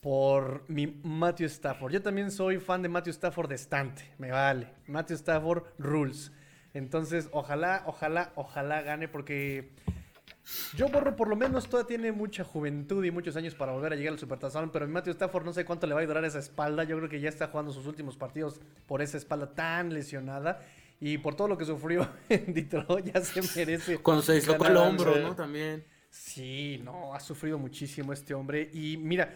[0.07, 1.91] por mi Matthew Stafford.
[1.91, 4.09] Yo también soy fan de Matthew Stafford de estante.
[4.17, 4.69] Me vale.
[4.87, 6.31] Matthew Stafford rules.
[6.73, 9.73] Entonces, ojalá, ojalá, ojalá gane porque
[10.77, 13.95] yo borro por lo menos todavía tiene mucha juventud y muchos años para volver a
[13.97, 16.85] llegar al Supertazón, pero Matthew Stafford no sé cuánto le va a durar esa espalda.
[16.85, 20.61] Yo creo que ya está jugando sus últimos partidos por esa espalda tan lesionada.
[21.01, 23.97] Y por todo lo que sufrió en Detroit, ya se merece.
[23.97, 25.35] Cuando se dislocó el hombro, ¿no?
[25.35, 25.83] También.
[26.09, 28.69] Sí, no, ha sufrido muchísimo este hombre.
[28.73, 29.29] Y mira,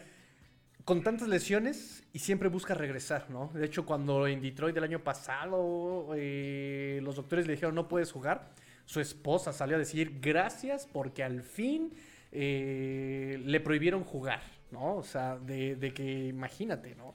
[0.86, 3.52] con tantas lesiones y siempre busca regresar, ¿no?
[3.54, 8.12] De hecho, cuando en Detroit del año pasado eh, los doctores le dijeron no puedes
[8.12, 8.50] jugar,
[8.86, 11.94] su esposa salió a decir gracias porque al fin
[12.32, 14.98] eh, le prohibieron jugar, ¿no?
[14.98, 17.14] O sea, de, de que imagínate, ¿no?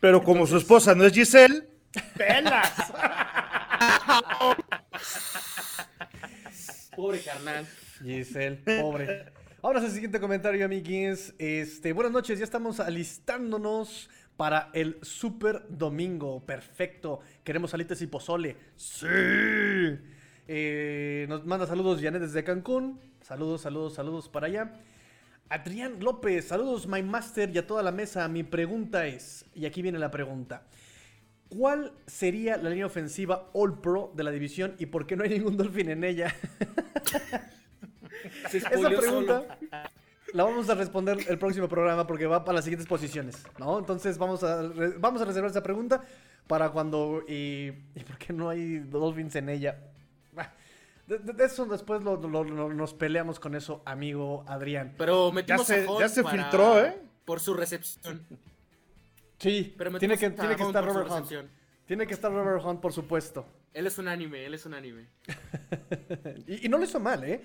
[0.00, 1.76] Pero como su esposa no es Giselle
[2.16, 2.72] ¡Pelas!
[6.96, 7.66] pobre carnal.
[8.02, 9.32] Giselle, pobre.
[9.66, 11.34] Ahora el siguiente comentario, amigues.
[11.40, 16.38] Este, buenas noches, ya estamos alistándonos para el Super Domingo.
[16.46, 17.18] Perfecto.
[17.42, 18.56] Queremos salitas y pozole.
[18.76, 19.08] Sí.
[20.46, 23.00] Eh, nos manda saludos Janet desde Cancún.
[23.22, 24.72] Saludos, saludos, saludos para allá.
[25.48, 28.28] Adrián López, saludos My Master y a toda la mesa.
[28.28, 30.62] Mi pregunta es, y aquí viene la pregunta.
[31.48, 35.30] ¿Cuál sería la línea ofensiva All Pro de la división y por qué no hay
[35.30, 36.32] ningún Dolphin en ella?
[38.52, 39.58] Esa pregunta
[40.32, 43.78] la vamos a responder el próximo programa porque va para las siguientes posiciones, ¿no?
[43.78, 46.02] Entonces vamos a, vamos a reservar esa pregunta
[46.46, 47.22] para cuando...
[47.26, 47.72] ¿Y,
[48.06, 49.78] por qué no hay Dolphins en ella?
[51.06, 54.94] De, eso después nos peleamos con eso, amigo Adrián.
[54.98, 56.98] Pero metimos ya se, ya se filtró, ¿eh?
[57.24, 58.26] Por su recepción.
[59.38, 61.50] Sí, pero tiene que, tiene que estar Robert Hunt.
[61.86, 63.46] Tiene que estar Robert Hunt, por supuesto.
[63.72, 65.06] Él es un anime, él es un anime.
[66.46, 67.40] y, no lo hizo mal, ¿eh?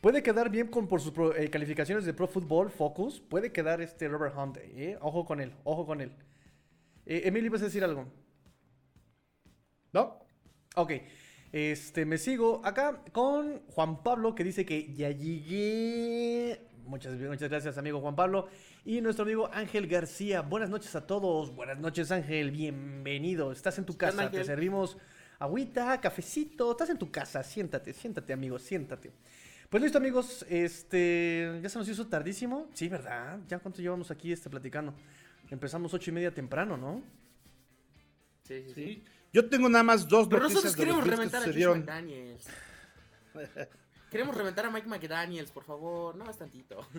[0.00, 3.20] Puede quedar bien con, por sus eh, calificaciones de Pro Football Focus.
[3.20, 4.98] Puede quedar este Robert Hunt, ¿eh?
[5.00, 6.12] Ojo con él, ojo con él.
[7.06, 8.06] Eh, Emily, ¿vas a decir algo?
[9.92, 10.18] ¿No?
[10.76, 10.92] Ok.
[11.52, 16.60] Este, me sigo acá con Juan Pablo que dice que ya llegué.
[16.84, 18.48] Muchas, muchas gracias, amigo Juan Pablo.
[18.84, 20.42] Y nuestro amigo Ángel García.
[20.42, 21.54] Buenas noches a todos.
[21.54, 22.50] Buenas noches, Ángel.
[22.50, 23.50] Bienvenido.
[23.52, 24.30] Estás en tu casa.
[24.30, 24.98] Te servimos
[25.38, 26.70] agüita, cafecito.
[26.72, 27.42] Estás en tu casa.
[27.42, 28.58] Siéntate, siéntate, amigo.
[28.58, 29.12] Siéntate.
[29.68, 30.46] Pues listo, amigos.
[30.48, 31.58] Este.
[31.62, 32.68] Ya se nos hizo tardísimo.
[32.72, 33.40] Sí, ¿verdad?
[33.48, 34.94] ¿Ya cuánto llevamos aquí este platicando?
[35.50, 37.02] Empezamos ocho y media temprano, ¿no?
[38.44, 39.04] Sí, sí, sí.
[39.32, 42.46] Yo tengo nada más dos Pero nosotros queremos reventar a Mike McDaniels.
[44.10, 46.16] queremos reventar a Mike McDaniels, por favor.
[46.16, 46.86] No más tantito.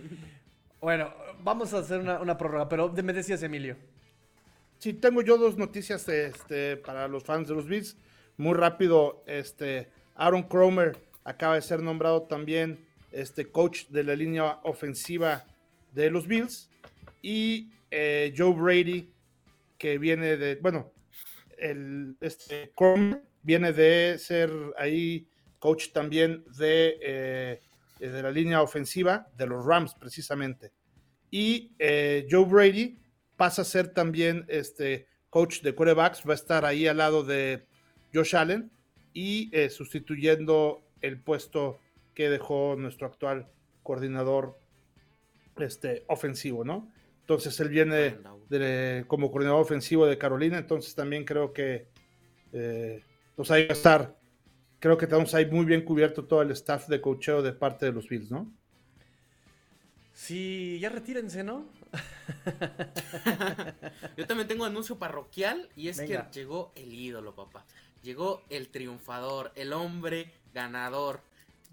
[0.80, 3.76] Bueno, vamos a hacer una, prórroga, pero me decías, Emilio.
[4.78, 7.97] Sí, tengo yo dos noticias este, para los fans de los Beats.
[8.38, 12.80] Muy rápido, este, Aaron Cromer acaba de ser nombrado también
[13.12, 15.46] este coach de la línea ofensiva
[15.94, 16.70] de los Bills,
[17.22, 19.12] y eh, Joe Brady,
[19.78, 20.94] que viene de, bueno,
[21.58, 22.72] el, este
[23.44, 25.28] viene de ser ahí
[25.60, 27.62] coach también de, eh,
[28.00, 30.72] de la línea ofensiva de los Rams, precisamente.
[31.30, 33.00] Y eh, Joe Brady
[33.36, 37.66] pasa a ser también este coach de quarterbacks, va a estar ahí al lado de
[38.14, 38.72] Josh Allen
[39.14, 41.80] y sustituyendo el puesto
[42.14, 43.48] que dejó nuestro actual
[43.84, 44.58] coordinador
[45.58, 46.91] este, ofensivo, ¿no?
[47.22, 51.88] Entonces él viene como coordinador ofensivo de Carolina, entonces también creo que
[52.54, 53.04] eh,
[53.36, 54.18] pues ahí va a estar,
[54.80, 57.91] creo que tenemos ahí muy bien cubierto todo el staff de cocheo de parte de
[57.91, 58.52] los Bills, ¿no?
[60.14, 61.68] Sí, ya retírense, ¿no?
[64.18, 67.66] Yo también tengo anuncio parroquial y es que llegó el ídolo, papá.
[68.02, 71.22] Llegó el triunfador, el hombre ganador.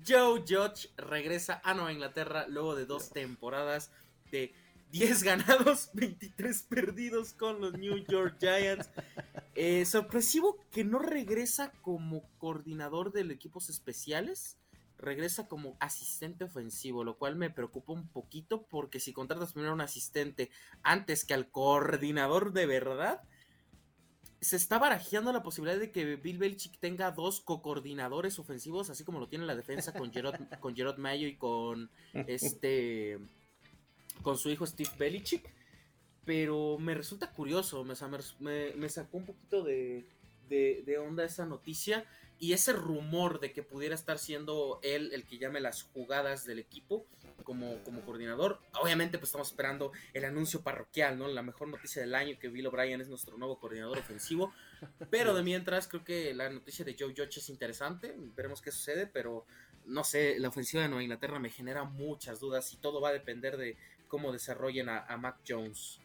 [0.06, 3.90] Joe Judge regresa a Nueva Inglaterra luego de dos temporadas
[4.30, 4.52] de
[4.90, 8.90] 10 ganados, 23 perdidos con los New York Giants.
[9.54, 14.58] Eh, sorpresivo que no regresa como coordinador de equipos especiales
[14.98, 19.74] regresa como asistente ofensivo, lo cual me preocupa un poquito porque si contratas primero a
[19.74, 20.50] un asistente
[20.82, 23.22] antes que al coordinador de verdad,
[24.44, 29.18] se está barajeando la posibilidad de que Bill Belichick tenga dos co-coordinadores ofensivos, así como
[29.18, 33.18] lo tiene la defensa con Gerard, con Mayo y con este
[34.22, 35.50] con su hijo Steve Belichick.
[36.24, 40.06] Pero me resulta curioso, me, me, sacó un poquito de,
[40.48, 42.06] de, de onda esa noticia
[42.38, 46.58] y ese rumor de que pudiera estar siendo él el que llame las jugadas del
[46.58, 47.06] equipo
[47.42, 48.60] como, como coordinador.
[48.80, 51.28] Obviamente, pues estamos esperando el anuncio parroquial, ¿no?
[51.28, 54.52] La mejor noticia del año que Bill O'Brien es nuestro nuevo coordinador ofensivo.
[55.10, 58.14] Pero de mientras, creo que la noticia de Joe Judge es interesante.
[58.36, 59.46] Veremos qué sucede, pero
[59.86, 63.12] no sé, la ofensiva de Nueva Inglaterra me genera muchas dudas y todo va a
[63.12, 63.76] depender de
[64.08, 66.00] cómo desarrollen a, Mac Jones.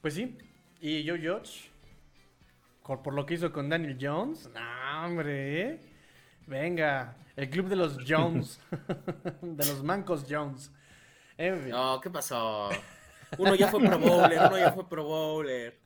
[0.00, 0.36] Pues sí,
[0.80, 1.72] y Joe Judge
[2.82, 4.50] por lo que hizo con Daniel Jones.
[4.52, 5.80] No, hombre, ¿eh?
[6.46, 8.60] Venga, el club de los Jones.
[9.42, 10.70] de los mancos Jones.
[11.68, 12.70] No, ¿qué pasó?
[13.38, 15.80] Uno ya fue Pro Bowler, uno ya fue Pro Bowler.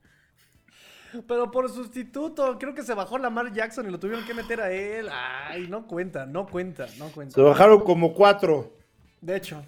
[1.26, 4.70] Pero por sustituto, creo que se bajó Lamar Jackson y lo tuvieron que meter a
[4.70, 5.09] él.
[5.11, 7.34] Ay, no cuenta, no cuenta, no cuenta.
[7.34, 8.74] Se bajaron como cuatro.
[9.20, 9.64] De hecho,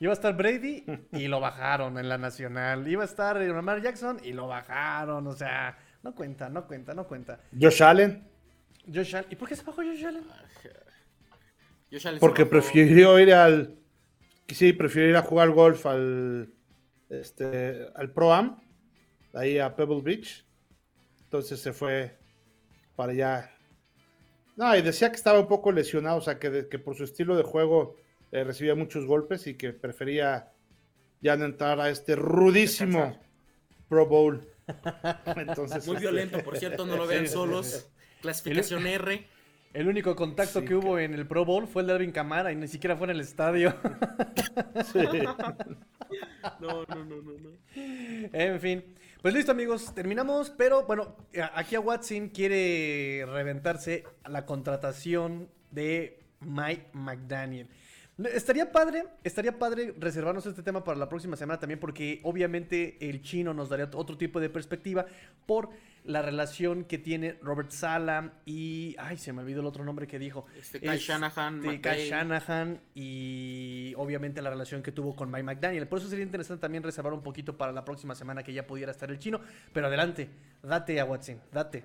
[0.00, 2.88] iba a estar Brady y lo bajaron en la nacional.
[2.88, 5.26] Iba a estar Lamar Jackson y lo bajaron.
[5.26, 7.38] O sea, no cuenta, no cuenta, no cuenta.
[7.58, 8.31] Josh Allen.
[8.86, 9.28] Josh Allen.
[9.30, 10.24] ¿Y por qué se bajó Josh Allen?
[11.90, 13.78] Josh Allen Porque prefirió ir al.
[14.48, 16.52] Sí, prefirió ir a jugar golf al.
[17.08, 18.60] Este, al Pro Am.
[19.34, 20.44] Ahí a Pebble Beach.
[21.24, 22.18] Entonces se fue
[22.96, 23.50] para allá.
[24.56, 27.36] No, y decía que estaba un poco lesionado, o sea, que, que por su estilo
[27.36, 27.96] de juego
[28.32, 30.52] eh, recibía muchos golpes y que prefería
[31.20, 33.18] ya no entrar a este rudísimo
[33.88, 34.46] Pro Bowl.
[35.36, 37.91] Entonces, Muy este, violento, por cierto, no lo vean solos.
[38.22, 39.26] Clasificación R.
[39.74, 42.56] El único contacto que hubo en el Pro Bowl fue el de Alvin Camara y
[42.56, 43.74] ni siquiera fue en el estadio.
[46.60, 47.50] No, no, no, no, no.
[47.74, 48.84] En fin.
[49.22, 50.50] Pues listo, amigos, terminamos.
[50.50, 51.16] Pero bueno,
[51.54, 57.68] aquí a Watson quiere reventarse la contratación de Mike McDaniel.
[58.18, 63.22] Estaría padre, estaría padre reservarnos este tema para la próxima semana también porque obviamente el
[63.22, 65.06] chino nos daría otro tipo de perspectiva
[65.46, 65.70] por
[66.04, 70.18] la relación que tiene Robert Sala y ay, se me olvidó el otro nombre que
[70.18, 70.46] dijo.
[70.58, 75.86] Este Kai Shanahan, Kai Shanahan y obviamente la relación que tuvo con Mike McDaniel.
[75.86, 78.90] Por eso sería interesante también reservar un poquito para la próxima semana que ya pudiera
[78.90, 79.40] estar el chino,
[79.72, 80.28] pero adelante,
[80.62, 81.84] date a Watson, date.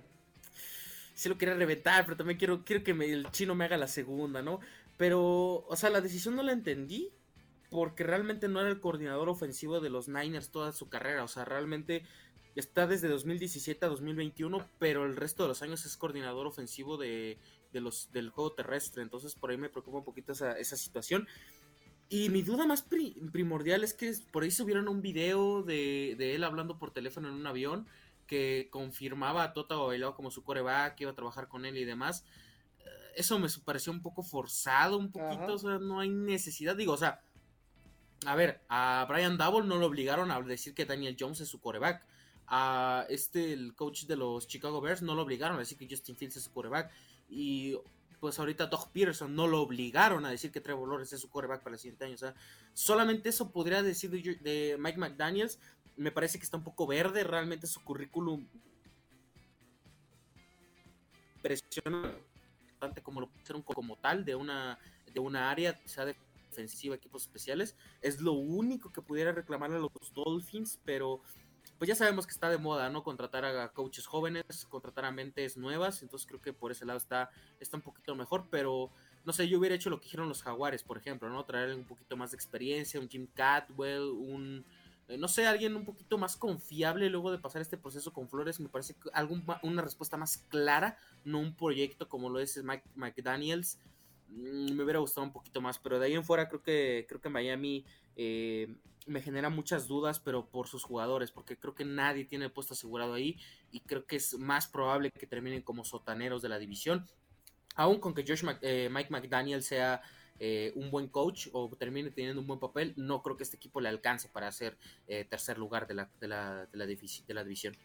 [1.14, 4.42] Sí lo quería reventar, pero también quiero, quiero que el chino me haga la segunda,
[4.42, 4.60] ¿no?
[4.98, 7.12] Pero, o sea, la decisión no la entendí
[7.70, 11.24] porque realmente no era el coordinador ofensivo de los Niners toda su carrera.
[11.24, 12.04] O sea, realmente
[12.60, 17.38] está desde 2017 a 2021, pero el resto de los años es coordinador ofensivo de,
[17.74, 19.04] los, del juego terrestre.
[19.04, 21.28] Entonces, por ahí me preocupa un poquito esa, esa situación.
[22.10, 26.44] Y mi duda más primordial es que por ahí subieron un video de, de, él
[26.44, 27.86] hablando por teléfono en un avión
[28.28, 31.86] que confirmaba a Tota Bailoa como su coreback, que iba a trabajar con él y
[31.86, 32.24] demás
[33.18, 36.98] eso me pareció un poco forzado, un poquito, o sea, no hay necesidad, digo, o
[36.98, 37.22] sea,
[38.26, 41.60] a ver, a Brian Double no lo obligaron a decir que Daniel Jones es su
[41.60, 42.06] coreback.
[42.48, 46.16] A este, el coach de los Chicago Bears, no lo obligaron a decir que Justin
[46.16, 46.92] Fields es su coreback.
[47.30, 47.76] Y
[48.20, 51.62] pues ahorita Doug Peterson no lo obligaron a decir que Trevor Lawrence es su coreback
[51.62, 52.16] para el siguiente año.
[52.74, 55.60] Solamente eso podría decir de, Mike McDaniels.
[55.96, 58.48] Me parece que está un poco verde realmente su currículum.
[61.42, 62.14] Presiona
[63.04, 64.78] como lo pusieron como tal de una
[65.12, 67.76] de una área, sea defensiva, equipos especiales.
[68.02, 71.22] Es lo único que pudiera reclamar a los Dolphins, pero
[71.78, 73.04] pues ya sabemos que está de moda, ¿no?
[73.04, 77.30] Contratar a coaches jóvenes, contratar a mentes nuevas, entonces creo que por ese lado está,
[77.60, 78.92] está un poquito mejor, pero
[79.26, 81.44] no sé, yo hubiera hecho lo que hicieron los Jaguares, por ejemplo, ¿no?
[81.46, 84.66] Traer un poquito más de experiencia, un Jim Catwell, un,
[85.08, 88.60] eh, no sé, alguien un poquito más confiable luego de pasar este proceso con Flores,
[88.60, 92.84] me parece que algún, una respuesta más clara, no un proyecto como lo es Mike,
[92.96, 93.97] McDaniels, mm,
[94.30, 97.30] me hubiera gustado un poquito más, pero de ahí en fuera creo que, creo que
[97.30, 97.86] Miami...
[98.16, 98.76] Eh,
[99.06, 102.74] me genera muchas dudas, pero por sus jugadores, porque creo que nadie tiene el puesto
[102.74, 103.40] asegurado ahí
[103.72, 107.08] y creo que es más probable que terminen como sotaneros de la división.
[107.76, 110.02] Aún con que Josh eh, Mike McDaniel sea
[110.40, 113.80] eh, un buen coach o termine teniendo un buen papel, no creo que este equipo
[113.80, 114.78] le alcance para ser
[115.30, 117.78] tercer lugar de la, de, la, de, la de la división.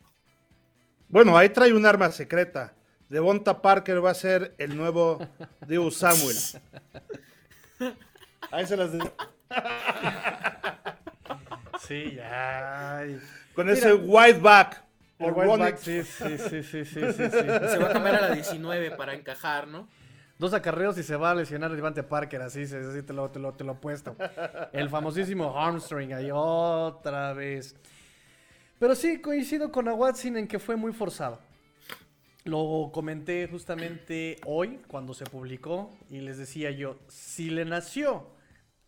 [1.09, 2.75] Bueno, ahí trae un arma secreta.
[3.13, 5.19] Devonta Parker va a ser el nuevo
[5.69, 6.35] Dios Samuel.
[8.51, 8.91] Ahí se las
[11.87, 13.05] Sí, ya.
[13.55, 14.83] Con ese white back.
[15.19, 18.35] El white back, sí, sí, sí, sí, sí, sí, Se va a cambiar a la
[18.35, 19.87] 19 para encajar, ¿no?
[20.39, 23.39] Dos acarreos y se va a lesionar el Devante Parker, así, así te, lo, te,
[23.39, 24.17] lo, te lo he puesto.
[24.73, 27.77] El famosísimo Armstrong ahí otra vez.
[28.79, 31.52] Pero sí, coincido con Watson en que fue muy forzado.
[32.45, 38.27] Lo comenté justamente hoy cuando se publicó y les decía yo, si le nació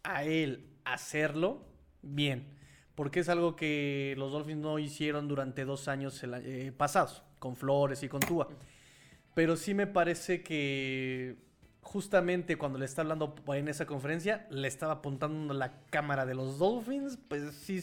[0.03, 1.65] a él hacerlo,
[2.03, 2.55] bien
[2.95, 8.03] porque es algo que los Dolphins no hicieron durante dos años eh, pasados, con Flores
[8.03, 8.49] y con Tua.
[9.35, 11.37] Pero sí me parece que
[11.81, 16.59] justamente cuando le está hablando en esa conferencia, le estaba apuntando la cámara de los
[16.59, 17.83] Dolphins, pues sí,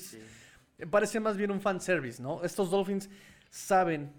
[0.89, 2.43] parece más bien un fan service, ¿no?
[2.43, 3.09] Estos Dolphins
[3.49, 4.13] saben,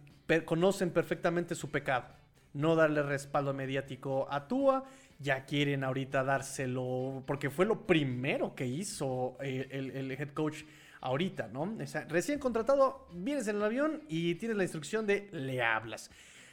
[0.44, 2.06] conocen perfectamente su pecado,
[2.54, 4.84] no darle respaldo mediático a Tua,
[5.18, 10.64] ya quieren ahorita dárselo, porque fue lo primero que hizo eh, el head coach
[11.02, 11.62] ahorita, ¿no?
[11.62, 16.10] O sea, recién contratado, vienes en el avión y tienes la instrucción de le hablas.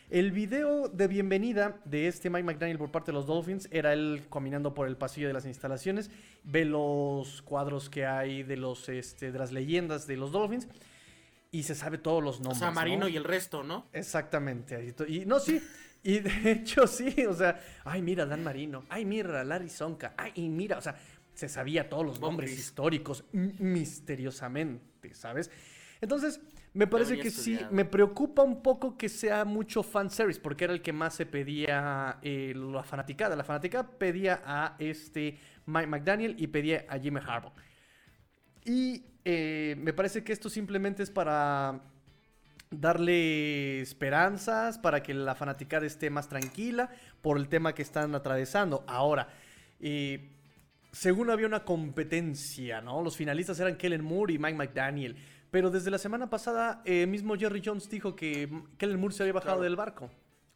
[0.09, 4.23] El video de bienvenida de este Mike McDaniel por parte de los Dolphins era él
[4.31, 6.09] caminando por el pasillo de las instalaciones,
[6.43, 10.67] ve los cuadros que hay de los este, de las leyendas de los Dolphins
[11.51, 12.57] y se sabe todos los nombres.
[12.57, 13.87] O sea, Marino y el resto, ¿no?
[13.93, 14.95] Exactamente.
[15.07, 15.61] Y no, sí.
[16.03, 20.49] Y de hecho sí, o sea, ay, mira, Dan Marino, ay, mira, Larry Sonka, ay,
[20.49, 20.95] mira, o sea,
[21.33, 25.49] se sabía todos los nombres históricos misteriosamente, ¿sabes?
[26.01, 26.39] Entonces,
[26.73, 30.81] me parece que sí, me preocupa un poco que sea mucho fanservice, porque era el
[30.81, 33.35] que más se pedía eh, la fanaticada.
[33.35, 37.53] La fanaticada pedía a este Mike McDaniel y pedía a Jimmy Harbaugh.
[38.65, 41.81] Y eh, me parece que esto simplemente es para
[42.71, 46.89] darle esperanzas, para que la fanaticada esté más tranquila
[47.21, 48.83] por el tema que están atravesando.
[48.87, 49.27] Ahora,
[49.79, 50.31] eh,
[50.91, 53.03] según había una competencia, ¿no?
[53.03, 55.15] Los finalistas eran Kellen Moore y Mike McDaniel.
[55.51, 58.49] Pero desde la semana pasada, eh, mismo Jerry Jones dijo que
[58.79, 60.09] Kellen Moore se había bajado del barco.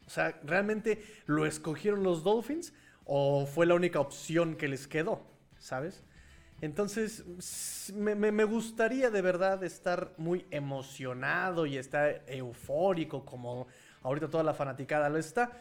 [0.04, 2.72] O sea, ¿realmente lo escogieron los Dolphins
[3.04, 5.24] o fue la única opción que les quedó?
[5.60, 6.02] ¿Sabes?
[6.64, 13.66] Entonces, me, gustaría de verdad estar muy emocionado y estar eufórico como
[14.02, 15.52] ahorita toda la fanaticada lo está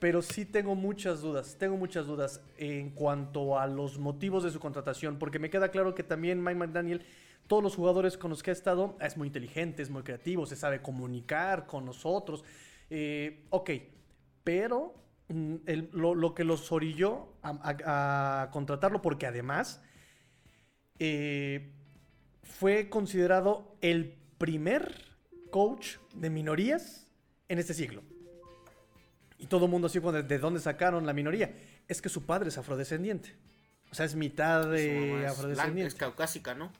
[0.00, 4.60] pero sí tengo muchas dudas, tengo muchas dudas en cuanto a los motivos de su
[4.60, 7.04] contratación, porque me queda claro que también Mike McDaniel,
[7.48, 10.54] todos los jugadores con los que ha estado, es muy inteligente, es muy creativo, se
[10.54, 12.44] sabe comunicar con nosotros,
[12.90, 13.70] eh, ok,
[14.44, 14.94] pero
[15.28, 15.56] mm,
[15.92, 19.82] lo, que los orilló a, contratarlo, porque además
[20.98, 21.70] eh,
[22.42, 25.04] fue considerado el primer
[25.50, 27.06] coach de minorías
[27.48, 28.02] en este siglo.
[29.38, 31.54] Y todo el mundo así, ¿de dónde sacaron la minoría?
[31.86, 33.36] Es que su padre es afrodescendiente.
[33.90, 35.88] O sea, es mitad de afrodescendiente.
[35.88, 36.72] es caucásica, ¿no?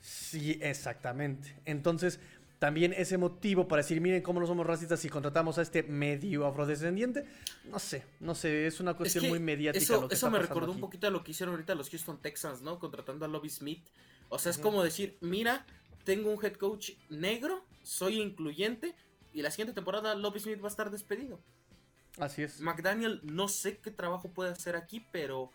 [0.00, 1.56] Sí, exactamente.
[1.64, 2.20] Entonces,
[2.64, 6.46] también ese motivo para decir, miren cómo no somos racistas si contratamos a este medio
[6.46, 7.26] afrodescendiente,
[7.66, 9.84] no sé, no sé, es una cuestión muy mediática.
[9.84, 12.78] Eso, eso me recordó un poquito a lo que hicieron ahorita los Houston Texans, ¿no?
[12.78, 13.86] Contratando a Lobby Smith.
[14.30, 15.66] O sea, es como decir, mira,
[16.04, 18.94] tengo un head coach negro, soy incluyente,
[19.34, 21.42] y la siguiente temporada Lobby Smith va a estar despedido.
[22.18, 22.62] Así es.
[22.62, 25.50] McDaniel, no sé qué trabajo puede hacer aquí, pero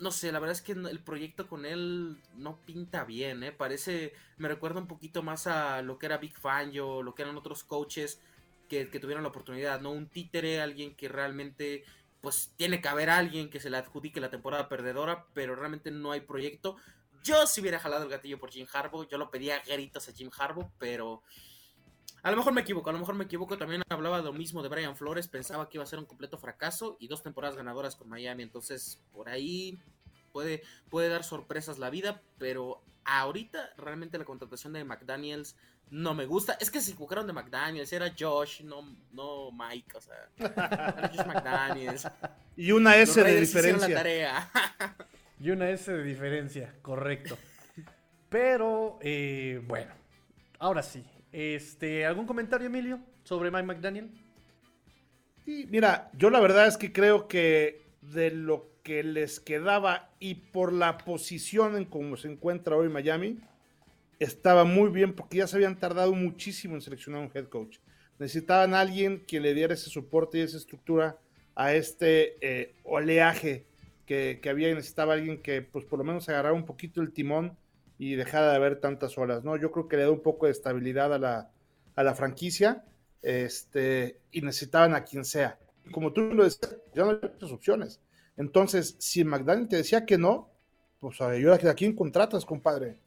[0.00, 3.52] no sé, la verdad es que el proyecto con él no pinta bien, ¿eh?
[3.52, 7.36] Parece, me recuerda un poquito más a lo que era Big Fangio, lo que eran
[7.36, 8.20] otros coaches
[8.68, 9.90] que, tuvieron la oportunidad, ¿no?
[9.90, 11.84] Un títere, alguien que realmente,
[12.20, 16.12] pues tiene que haber alguien que se le adjudique la temporada perdedora, pero realmente no
[16.12, 16.76] hay proyecto.
[17.22, 20.30] Yo si hubiera jalado el gatillo por Jim Harbaugh, yo lo pedía gritos a Jim
[20.36, 21.22] Harbaugh, pero
[22.22, 23.56] A lo mejor me equivoco, a lo mejor me equivoco.
[23.56, 25.28] También hablaba lo mismo de Brian Flores.
[25.28, 28.42] Pensaba que iba a ser un completo fracaso y dos temporadas ganadoras con Miami.
[28.42, 29.78] Entonces, por ahí
[30.32, 32.22] puede, puede dar sorpresas la vida.
[32.38, 35.56] Pero ahorita, realmente la contratación de McDaniels
[35.90, 36.56] no me gusta.
[36.60, 37.92] Es que se equivocaron de McDaniels.
[37.92, 39.96] Era Josh, no, no Mike.
[39.96, 42.08] O sea, era Josh McDaniels.
[42.56, 43.88] Y una S Los de diferencia.
[43.88, 44.50] La tarea.
[45.40, 47.38] Y una S de diferencia, correcto.
[48.28, 49.94] Pero, eh, bueno,
[50.58, 51.02] ahora sí.
[51.32, 54.10] Este, ¿Algún comentario, Emilio, sobre Mike McDaniel?
[55.44, 60.34] Sí, mira, yo la verdad es que creo que de lo que les quedaba y
[60.34, 63.38] por la posición en cómo se encuentra hoy Miami,
[64.18, 67.78] estaba muy bien porque ya se habían tardado muchísimo en seleccionar un head coach.
[68.18, 71.16] Necesitaban a alguien que le diera ese soporte y esa estructura
[71.54, 73.64] a este eh, oleaje
[74.06, 77.56] que, había y necesitaba alguien que pues por lo menos agarrara un poquito el timón
[78.00, 79.58] y dejara de haber tantas olas, ¿no?
[79.58, 81.50] Yo creo que le da un poco de estabilidad a la,
[81.94, 82.82] a la franquicia
[83.20, 85.58] este, y necesitaban a quien sea.
[85.92, 88.00] Como tú lo decías, ya no hay muchas opciones.
[88.38, 90.48] Entonces, si McDaniel te decía que no,
[90.98, 92.98] pues a ver, ¿a quién contratas, compadre?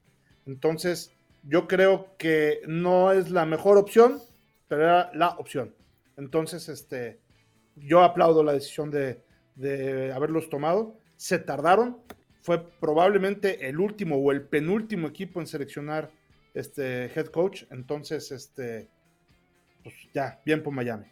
[0.46, 4.22] Entonces, yo creo que no es la mejor opción,
[4.68, 5.74] pero era la opción.
[6.18, 7.20] Entonces, este,
[7.76, 9.24] yo aplaudo la decisión de,
[9.56, 11.00] de haberlos tomado.
[11.18, 11.98] Se tardaron,
[12.44, 16.12] fue probablemente el último o el penúltimo equipo en seleccionar
[16.54, 17.64] este head coach.
[17.72, 18.90] Entonces, este,
[19.82, 21.06] pues ya, bien por Miami.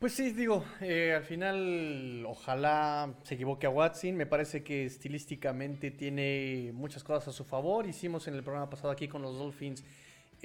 [0.00, 4.16] Pues sí, digo, eh, al final ojalá se equivoque a Watson.
[4.16, 7.86] Me parece que estilísticamente tiene muchas cosas a su favor.
[7.86, 9.84] Hicimos en el programa pasado aquí con los Dolphins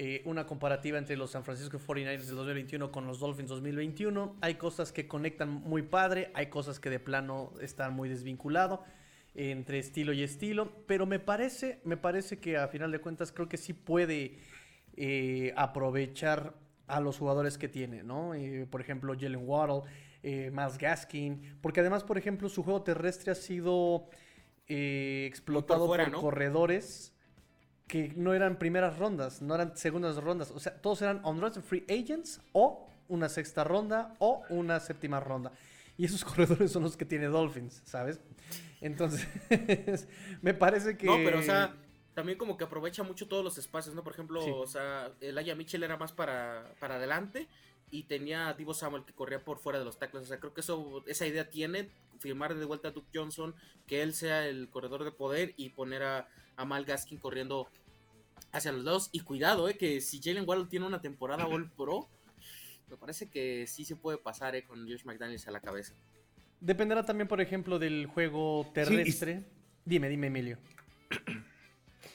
[0.04, 4.36] eh, una comparativa entre los San Francisco 49ers del 2021 con los Dolphins 2021.
[4.42, 8.84] Hay cosas que conectan muy padre, hay cosas que de plano están muy desvinculado
[9.36, 10.72] eh, entre estilo y estilo.
[10.88, 14.40] Pero me parece, me parece que a final de cuentas creo que sí puede
[14.98, 16.56] eh, aprovechar
[16.88, 18.34] a los jugadores que tiene, ¿no?
[18.34, 19.84] Eh, por ejemplo, Jalen Waddle,
[20.24, 24.10] Miles Gaskin, porque además, por ejemplo, su juego terrestre ha sido
[24.66, 26.22] explotado fuera, por ¿no?
[26.22, 27.14] corredores
[27.92, 31.84] que no eran primeras rondas, no eran segundas rondas, o sea, todos eran undrafted free
[31.90, 35.52] agents o una sexta ronda o una séptima ronda.
[35.98, 38.22] Y esos corredores son los que tiene Dolphins, ¿sabes?
[38.80, 39.28] Entonces,
[40.42, 41.06] me parece que...
[41.06, 41.76] No, pero o sea,
[42.14, 44.06] también como que aprovecha mucho todos los espacios, ¿no?
[44.06, 44.52] Por ejemplo, Sí.
[44.56, 47.50] o sea, el Aya Mitchell era más para, para adelante
[47.90, 50.24] y tenía a Divo Samuel que corría por fuera de los tackles.
[50.24, 51.90] O sea, creo que eso, esa idea tiene,
[52.20, 53.54] firmar de vuelta a Duke Johnson,
[53.86, 57.68] que él sea el corredor de poder y poner a, a Mal Gaskin corriendo
[58.52, 59.10] hacia los lados.
[59.12, 62.10] Y cuidado, eh, que si Jalen Waddle tiene una temporada All Pro,
[62.90, 65.94] me parece que sí se puede pasar eh, con Josh McDaniels a la cabeza.
[66.60, 69.44] Dependerá también, por ejemplo, del juego terrestre.
[69.86, 70.58] Dime, dime, Emilio.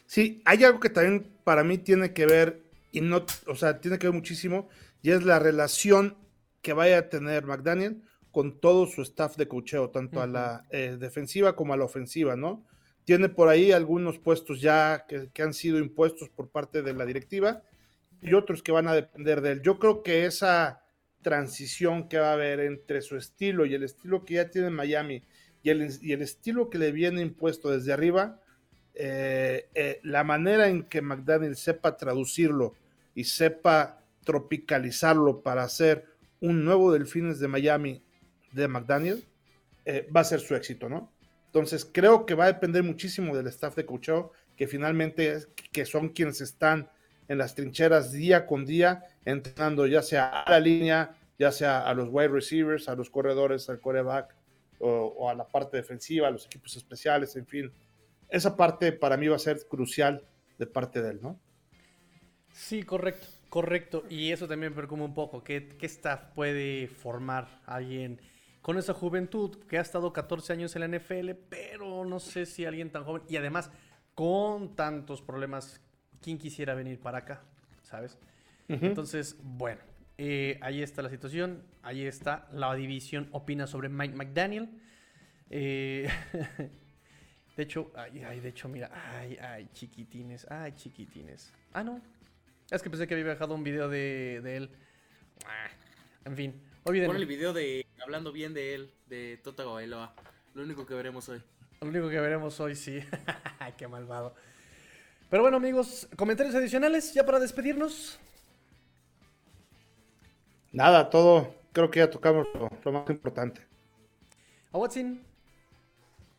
[0.06, 2.62] Sí, hay algo que también para mí tiene que ver,
[2.92, 4.68] y no, o sea, tiene que ver muchísimo,
[5.02, 6.16] y es la relación
[6.62, 10.96] que vaya a tener McDaniel con todo su staff de cocheo, tanto a la eh,
[10.98, 12.64] defensiva como a la ofensiva, ¿no?
[13.06, 17.62] Tiene por ahí algunos puestos ya que, han sido impuestos por parte de la directiva
[18.20, 19.62] y otros que van a depender de él.
[19.62, 20.82] Yo creo que esa
[21.22, 25.22] transición que va a haber entre su estilo y el estilo que ya tiene Miami
[25.62, 28.40] y el, y el estilo que le viene impuesto desde arriba,
[28.98, 32.74] eh, eh, la manera en que McDaniel sepa traducirlo
[33.14, 36.06] y sepa tropicalizarlo para hacer
[36.40, 38.02] un nuevo Delfines de Miami
[38.50, 39.24] de McDaniel,
[39.84, 41.12] eh, va a ser su éxito, ¿no?
[41.46, 45.84] Entonces creo que va a depender muchísimo del staff de coacheo, que finalmente es- que
[45.86, 46.88] son quienes están
[47.28, 51.94] en las trincheras día con día, entrenando ya sea a la línea, ya sea a
[51.94, 54.34] los wide receivers, a los corredores, al coreback,
[54.78, 54.88] o,
[55.18, 57.72] o a la parte defensiva, a los equipos especiales, en fin.
[58.28, 60.24] Esa parte para mí va a ser crucial
[60.58, 61.40] de parte de él, ¿no?
[62.52, 64.04] Sí, correcto, correcto.
[64.08, 65.42] Y eso también me preocupa un poco.
[65.44, 68.20] ¿Qué, qué staff puede formar alguien
[68.66, 72.64] con esa juventud que ha estado 14 años en la NFL, pero no sé si
[72.64, 73.70] alguien tan joven y además
[74.12, 75.80] con tantos problemas,
[76.20, 77.44] ¿quién quisiera venir para acá?
[77.84, 78.18] ¿Sabes?
[78.66, 79.82] Entonces, bueno,
[80.18, 84.68] eh, ahí está la situación, ahí está la división opina sobre Mike McDaniel.
[85.48, 86.08] Eh,
[87.56, 91.52] de hecho, ay, ay, de hecho, mira, ay, ay, chiquitines, ay, chiquitines.
[91.72, 92.00] Ah, no.
[92.68, 94.70] Es que pensé que había dejado un video de, de él.
[95.46, 95.68] Ah,
[96.24, 97.12] en fin, olvídenlo.
[97.12, 100.14] Pon el video de hablando bien de él, de Tota Bailoa.
[100.54, 101.42] Lo único que veremos hoy.
[101.80, 103.00] Lo único que veremos hoy, sí.
[103.78, 104.34] Qué malvado.
[105.28, 108.18] Pero bueno, amigos, comentarios adicionales ya para despedirnos.
[110.72, 113.66] Nada, todo, creo que ya tocamos lo, lo más importante.
[114.72, 115.26] A Watson,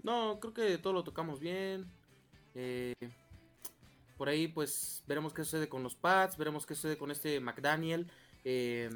[0.03, 1.91] No, creo que todo lo tocamos bien.
[2.55, 2.93] Eh,
[4.17, 8.11] Por ahí, pues, veremos qué sucede con los Pats, veremos qué sucede con este McDaniel.
[8.43, 8.89] Eh,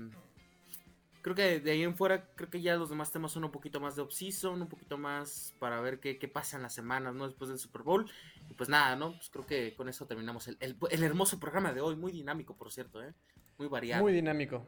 [1.21, 3.79] creo que de ahí en fuera, creo que ya los demás temas son un poquito
[3.79, 7.27] más de off-season, un poquito más para ver qué, qué pasa en las semanas, ¿no?
[7.27, 8.09] Después del Super Bowl.
[8.49, 9.13] Y pues nada, ¿no?
[9.13, 12.55] Pues creo que con eso terminamos el, el- el hermoso programa de hoy, muy dinámico,
[12.55, 13.13] por cierto, ¿eh?
[13.57, 14.03] Muy variado.
[14.03, 14.65] Muy dinámico.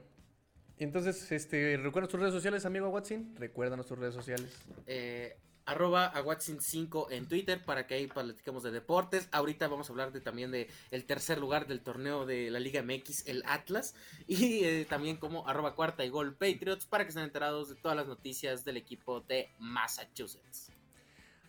[0.78, 3.36] Entonces, este, ¿recuerdas tus redes sociales, amigo Watson?
[3.38, 4.58] Recuérdanos tus redes sociales.
[4.88, 9.30] eh, arroba a Watson5 en Twitter para que ahí platiquemos de deportes.
[9.32, 12.82] Ahorita vamos a hablar de, también de el tercer lugar del torneo de la Liga
[12.82, 13.96] MX, el Atlas.
[14.28, 17.96] Y eh, también como arroba cuarta y gol Patriots para que estén enterados de todas
[17.96, 20.72] las noticias del equipo de Massachusetts.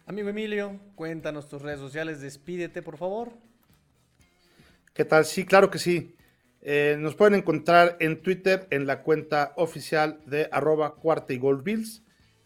[0.07, 3.33] Amigo Emilio, cuéntanos tus redes sociales, despídete, por favor.
[4.93, 5.25] ¿Qué tal?
[5.25, 6.15] Sí, claro que sí.
[6.61, 11.63] Eh, nos pueden encontrar en Twitter en la cuenta oficial de arroba cuarta y gol
[11.63, 12.04] Bills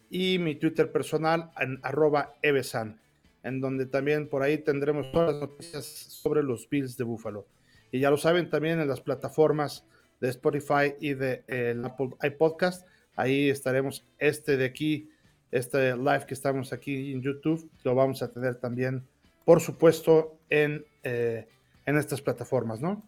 [0.09, 2.99] y mi Twitter personal en arroba evesan,
[3.43, 7.45] en donde también por ahí tendremos todas las noticias sobre los Bills de Buffalo.
[7.91, 9.85] Y ya lo saben también en las plataformas
[10.19, 12.85] de Spotify y de eh, Apple iPodcast,
[13.15, 15.09] ahí estaremos este de aquí,
[15.51, 19.05] este live que estamos aquí en YouTube, lo vamos a tener también,
[19.45, 21.47] por supuesto, en, eh,
[21.85, 23.03] en estas plataformas, ¿no?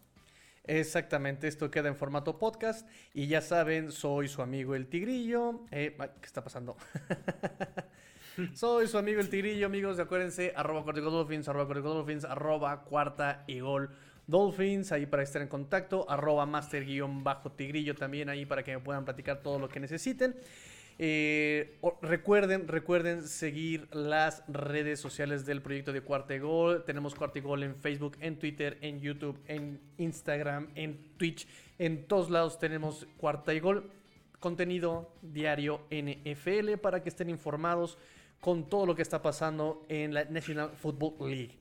[0.64, 2.88] Exactamente, esto queda en formato podcast.
[3.14, 5.62] Y ya saben, soy su amigo el Tigrillo.
[5.72, 6.78] Eh, ¿Qué está pasando?
[8.54, 10.00] soy su amigo el Tigrillo, amigos.
[10.00, 13.90] Acuérdense, arroba cuarta y gol Dolphins, arroba cuarta y gol Dolphins, arroba cuarta y gol
[14.28, 18.76] Dolphins, ahí para estar en contacto, arroba master guion bajo Tigrillo también ahí para que
[18.76, 20.36] me puedan platicar todo lo que necesiten.
[21.04, 26.84] Eh, recuerden, recuerden seguir las redes sociales del proyecto de Cuarta y Gol.
[26.86, 31.48] Tenemos Cuarta y Gol en Facebook, en Twitter, en YouTube, en Instagram, en Twitch.
[31.80, 33.90] En todos lados tenemos Cuarta y Gol.
[34.40, 37.98] Contenido diario NFL para que estén informados
[38.40, 41.58] con todo lo que está pasando en la National Football League.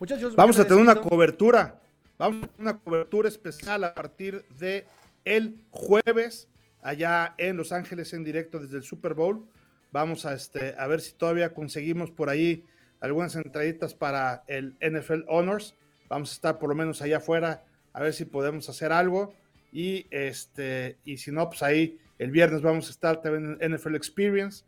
[0.00, 1.80] Muchachos, Vamos a tener una cobertura.
[2.18, 4.84] Vamos a tener una cobertura especial a partir de
[5.24, 6.48] el jueves
[6.82, 9.46] allá en Los Ángeles en directo desde el Super Bowl.
[9.92, 12.64] Vamos a este a ver si todavía conseguimos por ahí
[13.00, 15.74] algunas entraditas para el NFL Honors.
[16.08, 19.34] Vamos a estar por lo menos allá afuera a ver si podemos hacer algo
[19.72, 23.96] y este y si no pues ahí el viernes vamos a estar también en NFL
[23.96, 24.64] Experience.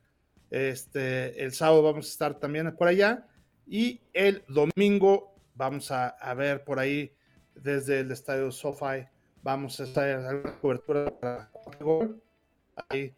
[0.51, 3.27] Este, el sábado vamos a estar también por allá
[3.67, 7.15] y el domingo vamos a, a ver por ahí
[7.55, 9.07] desde el estadio SoFi.
[9.43, 12.23] Vamos a estar en alguna cobertura para gol.
[12.89, 13.15] Ahí.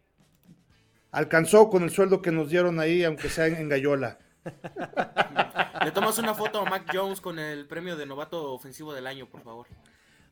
[1.11, 4.17] Alcanzó con el sueldo que nos dieron ahí, aunque sea en, Gallola.
[5.83, 9.27] Le tomas una foto a Mac Jones con el premio de novato ofensivo del año,
[9.27, 9.67] por favor.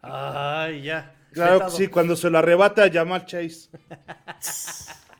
[0.01, 1.15] Ay, ya.
[1.31, 3.69] Claro que sí, cuando se lo arrebata a Jamal Chase.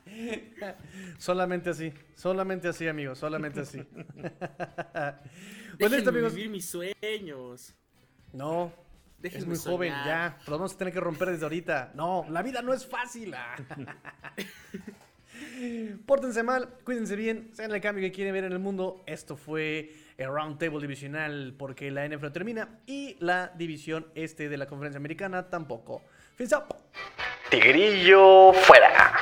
[1.18, 3.78] Solamente así, solamente así, amigos, solamente así.
[5.78, 6.34] Déjenme listo, amigos.
[6.34, 7.74] vivir mis sueños.
[8.32, 8.72] No,
[9.28, 10.38] es Déjenme muy joven, ya.
[10.46, 11.92] Lo vamos a tener que romper desde ahorita.
[11.94, 13.34] No, la vida no es fácil.
[13.34, 13.56] ah.
[16.06, 19.02] Pórtense mal, cuídense bien, sean el cambio que quieren ver en el mundo.
[19.06, 24.56] Esto fue el Round Table Divisional porque la NFL termina y la división este de
[24.56, 26.02] la Conferencia Americana tampoco.
[26.36, 26.74] Fins up.
[27.50, 29.12] Tigrillo fuera.